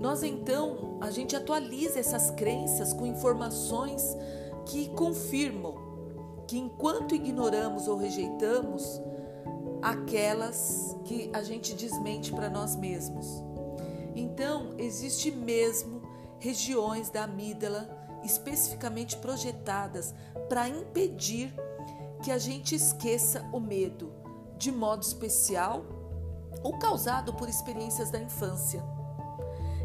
Nós 0.00 0.24
então, 0.24 0.98
a 1.00 1.10
gente 1.12 1.36
atualiza 1.36 2.00
essas 2.00 2.32
crenças 2.32 2.92
com 2.92 3.06
informações 3.06 4.02
que 4.66 4.88
confirmam 4.90 5.74
que 6.46 6.58
enquanto 6.58 7.14
ignoramos 7.14 7.88
ou 7.88 7.96
rejeitamos 7.96 9.00
aquelas 9.80 10.96
que 11.04 11.30
a 11.32 11.42
gente 11.42 11.74
desmente 11.74 12.32
para 12.32 12.48
nós 12.48 12.76
mesmos. 12.76 13.26
Então, 14.14 14.74
existe 14.78 15.30
mesmo 15.30 16.02
regiões 16.38 17.10
da 17.10 17.24
amígdala 17.24 17.88
especificamente 18.22 19.16
projetadas 19.16 20.14
para 20.48 20.68
impedir 20.68 21.52
que 22.22 22.30
a 22.30 22.38
gente 22.38 22.74
esqueça 22.74 23.44
o 23.52 23.58
medo, 23.58 24.12
de 24.56 24.70
modo 24.70 25.02
especial 25.02 25.84
ou 26.62 26.78
causado 26.78 27.34
por 27.34 27.48
experiências 27.48 28.10
da 28.10 28.20
infância. 28.20 28.82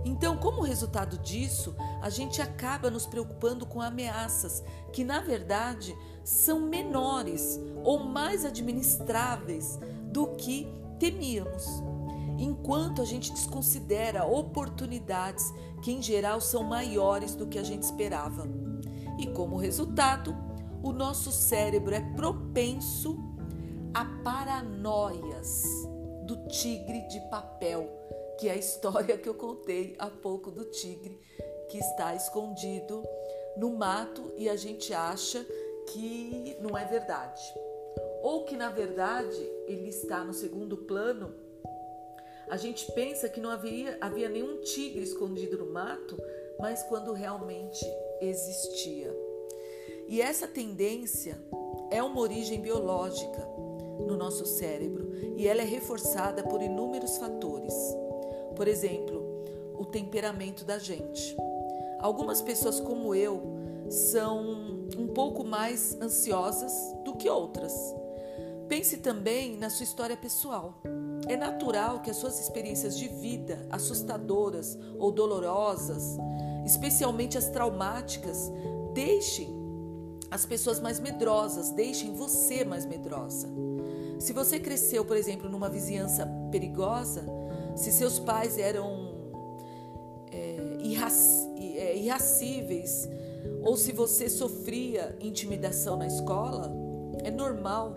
Então, 0.08 0.38
como 0.38 0.62
resultado 0.62 1.17
disso, 1.17 1.76
a 2.02 2.10
gente 2.10 2.41
acaba 2.41 2.89
nos 2.89 3.06
preocupando 3.06 3.65
com 3.65 3.82
ameaças 3.82 4.63
que, 4.93 5.04
na 5.04 5.20
verdade, 5.20 5.93
são 6.24 6.62
menores 6.62 7.60
ou 7.84 8.00
mais 8.00 8.46
administráveis 8.46 9.78
do 10.06 10.28
que 10.36 10.65
temíamos 10.98 11.84
enquanto 12.39 13.02
a 13.02 13.06
gente 13.06 13.34
desconsidera 13.34 14.26
oportunidades 14.26 15.54
que 15.82 15.91
em 15.91 16.02
geral 16.02 16.39
são 16.39 16.63
maiores 16.63 17.36
do 17.36 17.46
que 17.46 17.60
a 17.60 17.63
gente 17.63 17.84
esperava. 17.84 18.48
E 19.20 19.28
como 19.28 19.58
resultado, 19.58 20.34
o 20.82 20.93
nosso 20.93 21.34
cérebro 21.34 21.93
é 21.93 22.00
propenso 22.15 23.17
a 23.93 24.06
paranoias 24.24 25.63
do 26.26 26.48
tigre 26.48 27.06
de 27.10 27.20
papel, 27.30 27.89
que 28.39 28.47
é 28.47 28.54
a 28.54 28.58
história 28.58 29.17
que 29.17 29.28
eu 29.28 29.34
contei 29.34 29.95
há 29.97 30.08
pouco 30.08 30.52
do 30.52 30.65
tigre 30.65 31.19
que 31.69 31.78
está 31.78 32.15
escondido 32.15 33.04
no 33.58 33.71
mato 33.71 34.34
e 34.38 34.47
a 34.47 34.56
gente 34.56 34.93
acha 34.93 35.45
que 35.88 36.56
não 36.62 36.78
é 36.78 36.86
verdade. 36.86 37.41
Ou 38.21 38.45
que 38.45 38.56
na 38.56 38.69
verdade 38.69 39.41
ele 39.67 39.89
está 39.89 40.23
no 40.23 40.34
segundo 40.34 40.78
plano 40.78 41.47
a 42.50 42.56
gente 42.56 42.89
pensa 42.93 43.28
que 43.28 43.41
não 43.41 43.50
havia, 43.50 43.97
havia 44.00 44.30
nenhum 44.30 44.62
tigre 44.62 45.04
escondido 45.04 45.58
no 45.58 45.71
mato, 45.71 46.17
mas 46.58 46.82
quando 46.84 47.12
realmente 47.12 47.86
existia. 48.21 49.13
E 50.08 50.21
essa 50.21 50.47
tendência 50.47 51.38
é 51.91 52.02
uma 52.02 52.21
origem 52.21 52.62
biológica 52.62 53.45
no 54.00 54.15
nosso 54.15 54.45
cérebro 54.45 55.12
e 55.36 55.45
ela 55.45 55.62
é 55.62 55.65
reforçada 55.65 56.41
por 56.41 56.62
inúmeros 56.62 57.17
fatores. 57.17 57.73
Por 58.58 58.67
exemplo, 58.67 59.24
o 59.78 59.86
temperamento 59.86 60.65
da 60.65 60.80
gente. 60.80 61.38
Algumas 62.00 62.41
pessoas, 62.41 62.80
como 62.80 63.13
eu, 63.13 63.39
são 63.88 64.41
um 64.98 65.08
pouco 65.08 65.43
mais 65.43 65.96
ansiosas 66.02 66.74
do 67.06 67.15
que 67.15 67.30
outras. 67.30 67.72
Pense 68.67 68.98
também 68.98 69.56
na 69.58 69.70
sua 69.70 69.84
história 69.84 70.17
pessoal. 70.17 70.74
É 71.28 71.38
natural 71.38 72.02
que 72.02 72.10
as 72.10 72.17
suas 72.17 72.39
experiências 72.39 72.98
de 72.98 73.08
vida, 73.08 73.63
assustadoras 73.70 74.76
ou 74.98 75.12
dolorosas, 75.12 76.17
especialmente 76.65 77.38
as 77.38 77.50
traumáticas, 77.50 78.52
deixem 78.96 79.56
as 80.32 80.48
pessoas 80.48 80.80
mais 80.80 81.00
medrosas, 81.00 81.70
deixem 81.70 82.15
você 82.15 82.65
mais 82.65 82.88
medrosa. 82.88 83.48
Se 84.20 84.34
você 84.34 84.60
cresceu, 84.60 85.06
por 85.06 85.15
exemplo, 85.15 85.48
numa 85.48 85.70
vizinhança 85.70 86.28
perigosa, 86.52 87.24
se 87.78 87.92
seus 87.92 88.20
pais 88.20 88.58
eram 88.58 89.16
é, 90.32 90.78
é, 91.78 91.98
irracíveis, 91.98 93.08
ou 93.62 93.78
se 93.78 93.92
você 93.92 94.30
sofria 94.30 95.16
intimidação 95.22 95.96
na 95.96 96.08
escola, 96.08 96.72
é 97.24 97.32
normal 97.32 97.96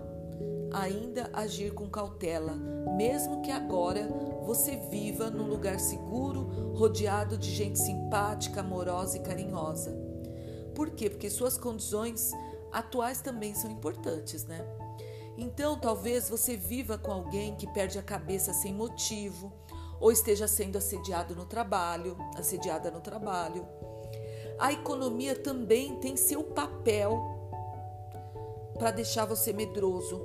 ainda 0.73 1.29
agir 1.33 1.73
com 1.73 1.89
cautela, 1.89 2.55
mesmo 2.97 3.43
que 3.43 3.51
agora 3.51 4.09
você 4.45 4.77
viva 4.77 5.31
num 5.31 5.49
lugar 5.49 5.81
seguro, 5.81 6.73
rodeado 6.75 7.37
de 7.37 7.51
gente 7.51 7.79
simpática, 7.79 8.61
amorosa 8.61 9.17
e 9.17 9.21
carinhosa. 9.21 9.97
Por 10.75 10.91
quê? 10.91 11.11
Porque 11.11 11.29
suas 11.29 11.59
condições 11.59 12.31
atuais 12.73 13.21
também 13.21 13.55
são 13.55 13.71
importantes, 13.71 14.45
né? 14.45 14.65
Então, 15.37 15.79
talvez 15.79 16.29
você 16.29 16.57
viva 16.57 16.99
com 16.99 17.11
alguém 17.11 17.55
que 17.57 17.67
perde 17.73 17.99
a 17.99 18.03
cabeça 18.03 18.53
sem 18.53 18.75
motivo, 18.75 19.53
ou 20.01 20.11
esteja 20.11 20.49
sendo 20.49 20.79
assediado 20.79 21.37
no 21.37 21.45
trabalho, 21.45 22.17
assediada 22.37 22.91
no 22.91 23.01
trabalho. 23.01 23.69
A 24.59 24.73
economia 24.73 25.37
também 25.37 25.97
tem 25.97 26.17
seu 26.17 26.43
papel 26.43 27.21
para 28.79 28.91
deixar 28.91 29.27
você 29.27 29.53
medroso. 29.53 30.21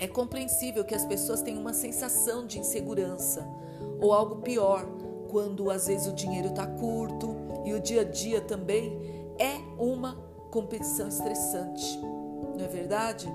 É 0.00 0.08
compreensível 0.08 0.84
que 0.84 0.94
as 0.94 1.04
pessoas 1.04 1.42
tenham 1.42 1.60
uma 1.60 1.74
sensação 1.74 2.46
de 2.46 2.58
insegurança 2.58 3.46
ou 4.00 4.12
algo 4.12 4.36
pior, 4.36 4.86
quando 5.28 5.70
às 5.70 5.86
vezes 5.86 6.06
o 6.06 6.14
dinheiro 6.14 6.48
está 6.48 6.66
curto 6.66 7.36
e 7.64 7.74
o 7.74 7.80
dia 7.80 8.00
a 8.00 8.04
dia 8.04 8.40
também 8.40 8.98
é 9.38 9.58
uma 9.78 10.14
competição 10.50 11.08
estressante, 11.08 11.98
não 12.56 12.64
é 12.64 12.68
verdade? 12.68 13.28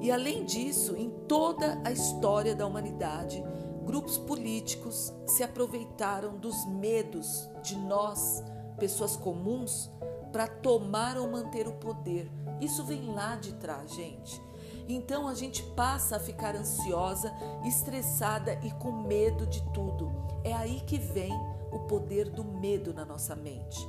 E 0.00 0.10
além 0.10 0.44
disso, 0.44 0.96
em 0.96 1.08
toda 1.28 1.80
a 1.84 1.92
história 1.92 2.54
da 2.54 2.66
humanidade, 2.66 3.42
grupos 3.84 4.18
políticos 4.18 5.12
se 5.26 5.42
aproveitaram 5.42 6.36
dos 6.36 6.66
medos 6.66 7.48
de 7.62 7.76
nós, 7.76 8.42
pessoas 8.78 9.16
comuns, 9.16 9.90
para 10.32 10.46
tomar 10.48 11.16
ou 11.16 11.30
manter 11.30 11.68
o 11.68 11.74
poder. 11.74 12.30
Isso 12.60 12.84
vem 12.84 13.12
lá 13.14 13.36
de 13.36 13.52
trás, 13.54 13.92
gente. 13.92 14.42
Então 14.88 15.28
a 15.28 15.34
gente 15.34 15.62
passa 15.74 16.16
a 16.16 16.20
ficar 16.20 16.56
ansiosa, 16.56 17.32
estressada 17.64 18.58
e 18.62 18.70
com 18.72 18.92
medo 18.92 19.46
de 19.46 19.62
tudo. 19.72 20.10
É 20.42 20.52
aí 20.52 20.80
que 20.80 20.98
vem 20.98 21.32
o 21.72 21.80
poder 21.80 22.28
do 22.28 22.44
medo 22.44 22.92
na 22.92 23.04
nossa 23.04 23.34
mente. 23.34 23.88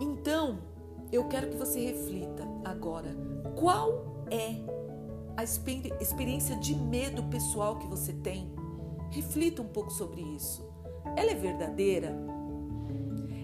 Então, 0.00 0.58
eu 1.12 1.28
quero 1.28 1.48
que 1.48 1.56
você 1.56 1.80
reflita 1.86 2.44
agora: 2.64 3.14
qual 3.56 4.24
é 4.30 4.56
a 5.36 5.44
experiência 5.44 6.56
de 6.56 6.74
medo 6.74 7.22
pessoal 7.24 7.78
que 7.78 7.86
você 7.86 8.12
tem? 8.12 8.57
Reflita 9.10 9.62
um 9.62 9.68
pouco 9.68 9.90
sobre 9.90 10.20
isso. 10.20 10.68
Ela 11.16 11.30
é 11.30 11.34
verdadeira? 11.34 12.14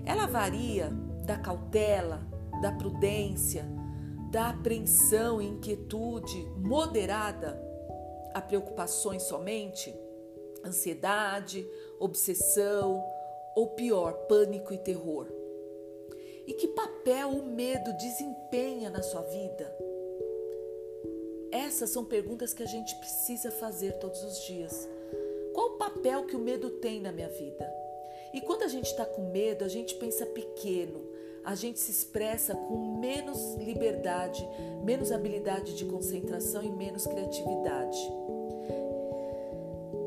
Ela 0.05 0.27
varia 0.27 0.91
da 1.25 1.39
cautela, 1.39 2.27
da 2.61 2.71
prudência, 2.73 3.65
da 4.31 4.51
apreensão 4.51 5.41
e 5.41 5.47
inquietude 5.47 6.45
moderada 6.57 7.63
a 8.35 8.41
preocupações 8.41 9.23
somente? 9.23 9.95
Ansiedade, 10.65 11.67
obsessão 11.99 13.03
ou 13.55 13.69
pior, 13.69 14.13
pânico 14.27 14.75
e 14.75 14.79
terror? 14.79 15.29
E 16.47 16.53
que 16.53 16.69
papel 16.69 17.31
o 17.31 17.47
medo 17.47 17.93
desempenha 17.97 18.91
na 18.91 19.03
sua 19.03 19.23
vida? 19.23 19.75
Essas 21.51 21.91
são 21.91 22.05
perguntas 22.05 22.53
que 22.53 22.63
a 22.63 22.67
gente 22.67 22.95
precisa 22.97 23.51
fazer 23.51 23.93
todos 23.99 24.23
os 24.25 24.43
dias. 24.43 24.89
O 25.75 25.77
papel 25.77 26.23
que 26.23 26.37
o 26.37 26.39
medo 26.39 26.71
tem 26.71 27.01
na 27.01 27.11
minha 27.11 27.29
vida? 27.29 27.69
E 28.33 28.41
quando 28.41 28.63
a 28.63 28.69
gente 28.69 28.87
está 28.87 29.05
com 29.05 29.33
medo, 29.33 29.65
a 29.65 29.69
gente 29.69 29.97
pensa 29.97 30.25
pequeno, 30.25 31.03
a 31.45 31.57
gente 31.57 31.81
se 31.81 31.91
expressa 31.91 32.55
com 32.55 32.97
menos 33.01 33.57
liberdade, 33.57 34.49
menos 34.85 35.11
habilidade 35.11 35.75
de 35.75 35.85
concentração 35.87 36.63
e 36.63 36.71
menos 36.71 37.09
criatividade. 37.09 37.99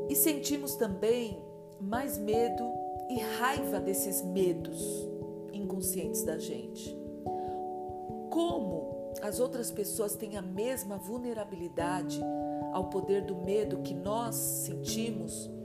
E 0.08 0.14
sentimos 0.16 0.74
também 0.74 1.38
mais 1.78 2.16
medo 2.16 2.64
e 3.10 3.18
raiva 3.18 3.78
desses 3.78 4.22
medos 4.22 5.06
inconscientes 5.52 6.22
da 6.22 6.38
gente. 6.38 6.96
Como 8.30 9.12
as 9.20 9.38
outras 9.38 9.70
pessoas 9.70 10.16
têm 10.16 10.38
a 10.38 10.42
mesma 10.42 10.96
vulnerabilidade 10.96 12.18
ao 12.72 12.88
poder 12.88 13.26
do 13.26 13.36
medo 13.36 13.82
que 13.82 13.92
nós 13.92 14.34
sentimos, 14.34 15.57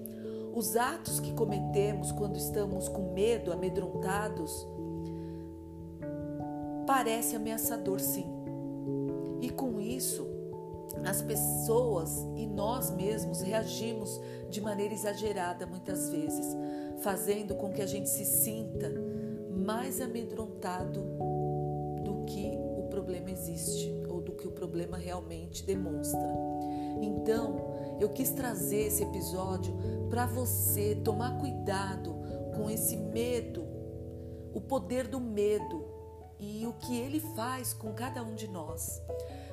os 0.54 0.76
atos 0.76 1.20
que 1.20 1.34
cometemos 1.34 2.12
quando 2.12 2.38
estamos 2.38 2.88
com 2.88 3.14
medo, 3.14 3.52
amedrontados, 3.52 4.68
parece 6.86 7.36
ameaçador 7.36 8.00
sim. 8.00 8.26
E 9.42 9.50
com 9.50 9.82
isso, 9.82 10.28
as 11.04 11.22
pessoas 11.22 12.26
e 12.36 12.46
nós 12.46 12.92
mesmos 12.92 13.42
reagimos 13.42 14.22
de 14.50 14.62
maneira 14.62 14.94
exagerada 14.94 15.66
muitas 15.66 16.10
vezes, 16.10 16.56
fazendo 17.00 17.56
com 17.56 17.72
que 17.72 17.82
a 17.82 17.88
gente 17.88 18.10
se 18.10 18.24
sinta 18.24 18.92
mais 19.50 20.00
amedrontado 20.00 21.02
do 22.04 22.24
que 22.26 22.64
problema 22.94 23.32
existe 23.32 23.92
ou 24.08 24.22
do 24.22 24.34
que 24.34 24.48
o 24.48 24.52
problema 24.52 24.98
realmente 24.98 25.66
demonstra. 25.66 26.22
Então, 27.02 27.73
eu 28.00 28.10
quis 28.10 28.32
trazer 28.32 28.88
esse 28.88 29.04
episódio 29.04 29.76
para 30.10 30.26
você 30.26 30.96
tomar 30.96 31.38
cuidado 31.40 32.16
com 32.56 32.70
esse 32.70 32.98
medo, 32.98 33.64
o 34.54 34.62
poder 34.62 35.08
do 35.08 35.20
medo 35.20 35.84
e 36.40 36.66
o 36.68 36.74
que 36.74 36.98
ele 36.98 37.20
faz 37.20 37.74
com 37.74 37.94
cada 37.94 38.22
um 38.22 38.36
de 38.36 38.48
nós. 38.48 39.02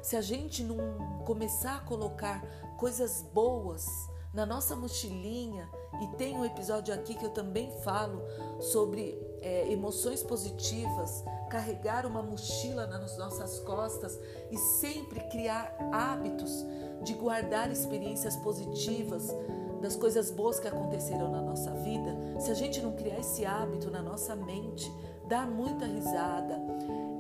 Se 0.03 0.17
a 0.17 0.21
gente 0.21 0.63
não 0.63 0.77
começar 1.25 1.77
a 1.77 1.81
colocar 1.81 2.43
coisas 2.77 3.23
boas 3.33 3.87
na 4.33 4.47
nossa 4.47 4.77
mochilinha, 4.77 5.69
e 6.01 6.07
tem 6.17 6.37
um 6.37 6.45
episódio 6.45 6.95
aqui 6.95 7.15
que 7.15 7.25
eu 7.25 7.31
também 7.31 7.71
falo 7.83 8.23
sobre 8.61 9.19
é, 9.41 9.73
emoções 9.73 10.23
positivas, 10.23 11.25
carregar 11.49 12.07
uma 12.07 12.23
mochila 12.23 12.87
nas 12.87 13.17
nossas 13.19 13.59
costas 13.61 14.19
e 14.51 14.57
sempre 14.57 15.21
criar 15.29 15.77
hábitos 15.93 16.65
de 17.03 17.15
guardar 17.15 17.71
experiências 17.71 18.37
positivas 18.37 19.35
das 19.81 19.97
coisas 19.97 20.31
boas 20.31 20.61
que 20.61 20.69
aconteceram 20.69 21.31
na 21.31 21.41
nossa 21.41 21.71
vida, 21.73 22.15
se 22.39 22.51
a 22.51 22.55
gente 22.55 22.81
não 22.83 22.93
criar 22.93 23.19
esse 23.19 23.47
hábito 23.47 23.91
na 23.91 24.03
nossa 24.03 24.37
mente, 24.37 24.93
dar 25.27 25.47
muita 25.47 25.87
risada, 25.87 26.61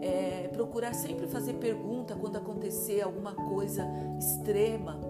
é, 0.02 0.48
procurar 0.52 0.94
sempre 0.94 1.26
fazer 1.26 1.54
pergunta 1.54 2.14
quando 2.14 2.36
acontecer 2.36 3.00
alguma 3.00 3.34
coisa 3.34 3.86
extrema 4.18 5.00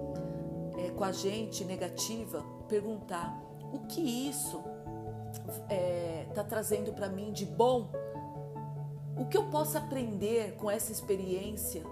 é, 0.77 0.91
com 0.91 1.03
a 1.03 1.11
gente, 1.11 1.65
negativa, 1.65 2.45
perguntar 2.69 3.43
o 3.73 3.81
que 3.81 4.01
isso 4.01 4.63
está 5.33 5.75
é, 5.75 6.27
tá 6.35 6.45
trazendo 6.45 6.93
para 6.93 7.09
mim 7.09 7.33
de 7.33 7.45
bom 7.45 7.89
o 9.17 9.27
que 9.27 9.37
eu 9.37 9.45
posso 9.45 9.77
aprender 9.77 10.57
com 10.57 10.71
essa 10.71 10.91
experiência 10.91 11.83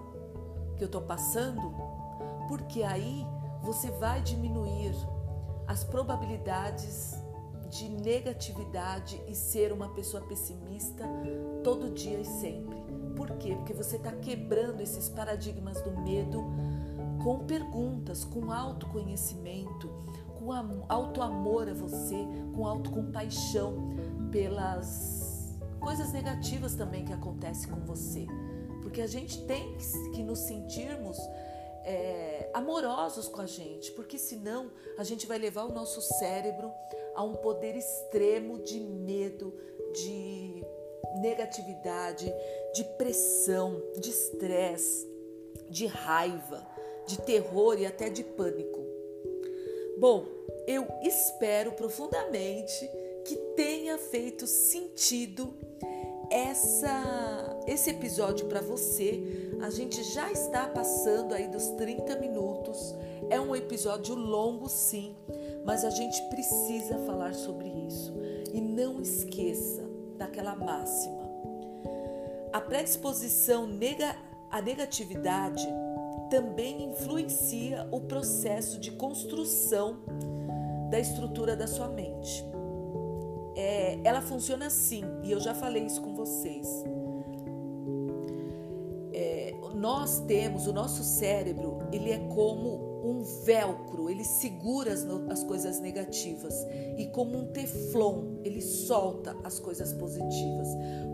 que 0.77 0.83
eu 0.83 0.87
estou 0.87 1.01
passando, 1.01 1.73
porque 2.47 2.81
aí 2.83 3.25
você 3.61 3.91
vai 3.91 4.21
diminuir 4.21 4.93
as 5.67 5.83
probabilidades 5.83 7.15
de 7.69 7.87
negatividade 7.87 9.21
e 9.27 9.35
ser 9.35 9.71
uma 9.71 9.89
pessoa 9.89 10.23
pessimista 10.23 11.03
todo 11.63 11.91
dia 11.91 12.19
e 12.19 12.25
sempre. 12.25 12.77
Por 13.15 13.29
quê? 13.33 13.53
Porque 13.55 13.73
você 13.73 13.97
está 13.97 14.11
quebrando 14.13 14.81
esses 14.81 15.09
paradigmas 15.09 15.81
do 15.81 15.91
medo 15.91 16.43
com 17.23 17.39
perguntas, 17.39 18.23
com 18.23 18.51
autoconhecimento, 18.51 19.89
com 20.39 20.85
alto 20.87 21.21
amor 21.21 21.67
a 21.69 21.73
você, 21.73 22.15
com 22.55 22.65
autocompaixão 22.65 23.75
pelas 24.31 25.57
coisas 25.79 26.13
negativas 26.13 26.75
também 26.75 27.03
que 27.03 27.13
acontecem 27.13 27.69
com 27.69 27.81
você. 27.81 28.25
Porque 28.81 29.01
a 29.01 29.07
gente 29.07 29.45
tem 29.45 29.77
que 30.13 30.23
nos 30.23 30.39
sentirmos 30.39 31.17
é, 31.83 32.49
amorosos 32.53 33.27
com 33.27 33.41
a 33.41 33.45
gente, 33.45 33.91
porque 33.91 34.17
senão 34.17 34.71
a 34.97 35.03
gente 35.03 35.27
vai 35.27 35.37
levar 35.37 35.65
o 35.65 35.73
nosso 35.73 36.01
cérebro 36.01 36.71
a 37.15 37.23
um 37.23 37.35
poder 37.35 37.75
extremo 37.75 38.59
de 38.59 38.79
medo, 38.79 39.53
de 39.93 40.63
negatividade, 41.21 42.33
de 42.73 42.83
pressão, 42.97 43.81
de 43.99 44.09
estresse, 44.09 45.07
de 45.69 45.85
raiva, 45.85 46.65
de 47.07 47.19
terror 47.21 47.77
e 47.79 47.85
até 47.85 48.09
de 48.09 48.23
pânico. 48.23 48.78
Bom, 49.99 50.23
eu 50.65 50.87
espero 51.03 51.73
profundamente 51.73 52.89
que 53.25 53.35
tenha 53.57 53.97
feito 53.97 54.47
sentido 54.47 55.53
essa 56.31 57.59
esse 57.67 57.89
episódio 57.89 58.47
para 58.47 58.61
você. 58.61 59.51
A 59.61 59.69
gente 59.69 60.01
já 60.03 60.31
está 60.31 60.67
passando 60.67 61.33
aí 61.33 61.49
dos 61.49 61.67
30 61.71 62.15
minutos. 62.15 62.95
É 63.29 63.41
um 63.41 63.53
episódio 63.53 64.15
longo, 64.15 64.69
sim, 64.69 65.13
mas 65.65 65.83
a 65.83 65.89
gente 65.89 66.21
precisa 66.29 66.97
falar 66.99 67.33
sobre 67.33 67.67
isso. 67.67 68.13
E 68.53 68.61
não 68.61 69.01
esqueça 69.01 69.83
daquela 70.17 70.55
máxima. 70.55 71.29
A 72.53 72.61
predisposição 72.61 73.67
nega, 73.67 74.15
à 74.49 74.61
negatividade 74.61 75.67
também 76.29 76.85
influencia 76.85 77.87
o 77.91 78.01
processo 78.01 78.79
de 78.79 78.91
construção 78.91 79.99
da 80.89 80.99
estrutura 80.99 81.55
da 81.55 81.67
sua 81.67 81.87
mente. 81.87 82.45
É, 83.55 83.99
ela 84.03 84.21
funciona 84.21 84.67
assim, 84.67 85.03
e 85.23 85.31
eu 85.31 85.39
já 85.39 85.53
falei 85.53 85.85
isso 85.85 86.01
com 86.01 86.13
vocês. 86.15 86.83
Nós 89.79 90.19
temos, 90.27 90.67
o 90.67 90.73
nosso 90.73 91.05
cérebro, 91.05 91.79
ele 91.89 92.11
é 92.11 92.17
como 92.17 92.99
um 93.01 93.23
velcro, 93.45 94.09
ele 94.09 94.25
segura 94.25 94.91
as, 94.91 95.05
as 95.29 95.41
coisas 95.41 95.79
negativas 95.79 96.53
e 96.97 97.05
como 97.05 97.37
um 97.37 97.45
teflon, 97.45 98.41
ele 98.43 98.61
solta 98.61 99.37
as 99.41 99.57
coisas 99.57 99.93
positivas. 99.93 100.67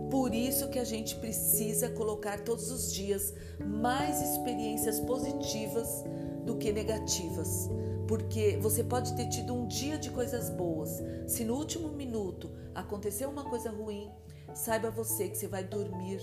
Por 0.10 0.34
isso 0.34 0.68
que 0.70 0.80
a 0.80 0.84
gente 0.84 1.16
precisa 1.18 1.90
colocar 1.90 2.40
todos 2.40 2.72
os 2.72 2.92
dias 2.92 3.36
mais 3.64 4.20
experiências 4.20 5.00
positivas 5.00 6.04
do 6.44 6.56
que 6.56 6.74
negativas. 6.74 7.70
Porque 8.08 8.58
você 8.58 8.84
pode 8.84 9.16
ter 9.16 9.28
tido 9.28 9.54
um 9.54 9.68
dia 9.68 10.00
de 10.00 10.10
coisas 10.10 10.50
boas. 10.50 11.04
Se 11.28 11.44
no 11.44 11.54
último 11.54 11.90
minuto 11.90 12.50
aconteceu 12.74 13.30
uma 13.30 13.44
coisa 13.44 13.70
ruim, 13.70 14.10
saiba 14.56 14.90
você 14.90 15.30
que 15.30 15.38
você 15.38 15.48
vai 15.48 15.64
dormir 15.64 16.20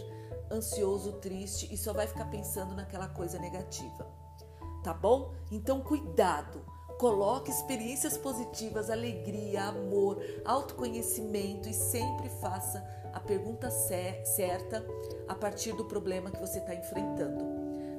ansioso, 0.52 1.14
triste 1.14 1.72
e 1.72 1.76
só 1.76 1.92
vai 1.92 2.06
ficar 2.06 2.26
pensando 2.26 2.74
naquela 2.74 3.08
coisa 3.08 3.38
negativa. 3.38 4.06
Tá 4.82 4.92
bom? 4.92 5.32
Então 5.50 5.80
cuidado. 5.80 6.62
Coloque 6.98 7.50
experiências 7.50 8.16
positivas, 8.16 8.88
alegria, 8.88 9.64
amor, 9.64 10.22
autoconhecimento 10.44 11.68
e 11.68 11.74
sempre 11.74 12.28
faça 12.28 12.84
a 13.12 13.18
pergunta 13.18 13.70
certa 13.70 14.84
a 15.26 15.34
partir 15.34 15.72
do 15.72 15.84
problema 15.84 16.30
que 16.30 16.40
você 16.40 16.58
está 16.58 16.74
enfrentando. 16.74 17.44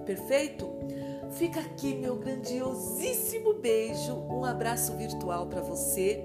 Perfeito? 0.05 0.69
Fica 1.31 1.59
aqui 1.59 1.95
meu 1.95 2.17
grandiosíssimo 2.17 3.55
beijo, 3.55 4.13
um 4.13 4.45
abraço 4.45 4.95
virtual 4.95 5.47
para 5.47 5.61
você 5.61 6.23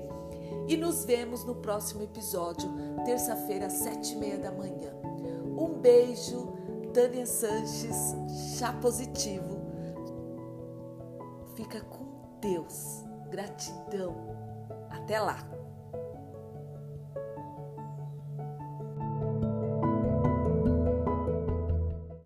e 0.68 0.76
nos 0.76 1.04
vemos 1.04 1.44
no 1.44 1.56
próximo 1.56 2.02
episódio, 2.02 2.68
terça-feira, 3.04 3.70
sete 3.70 4.12
e 4.12 4.16
meia 4.16 4.38
da 4.38 4.52
manhã. 4.52 4.97
Um 5.58 5.80
beijo, 5.80 6.52
Tânia 6.94 7.26
Sanches, 7.26 8.14
chá 8.56 8.72
positivo. 8.74 9.58
Fica 11.56 11.80
com 11.80 12.06
Deus. 12.40 13.02
Gratidão. 13.28 14.14
Até 14.88 15.18
lá. 15.18 15.57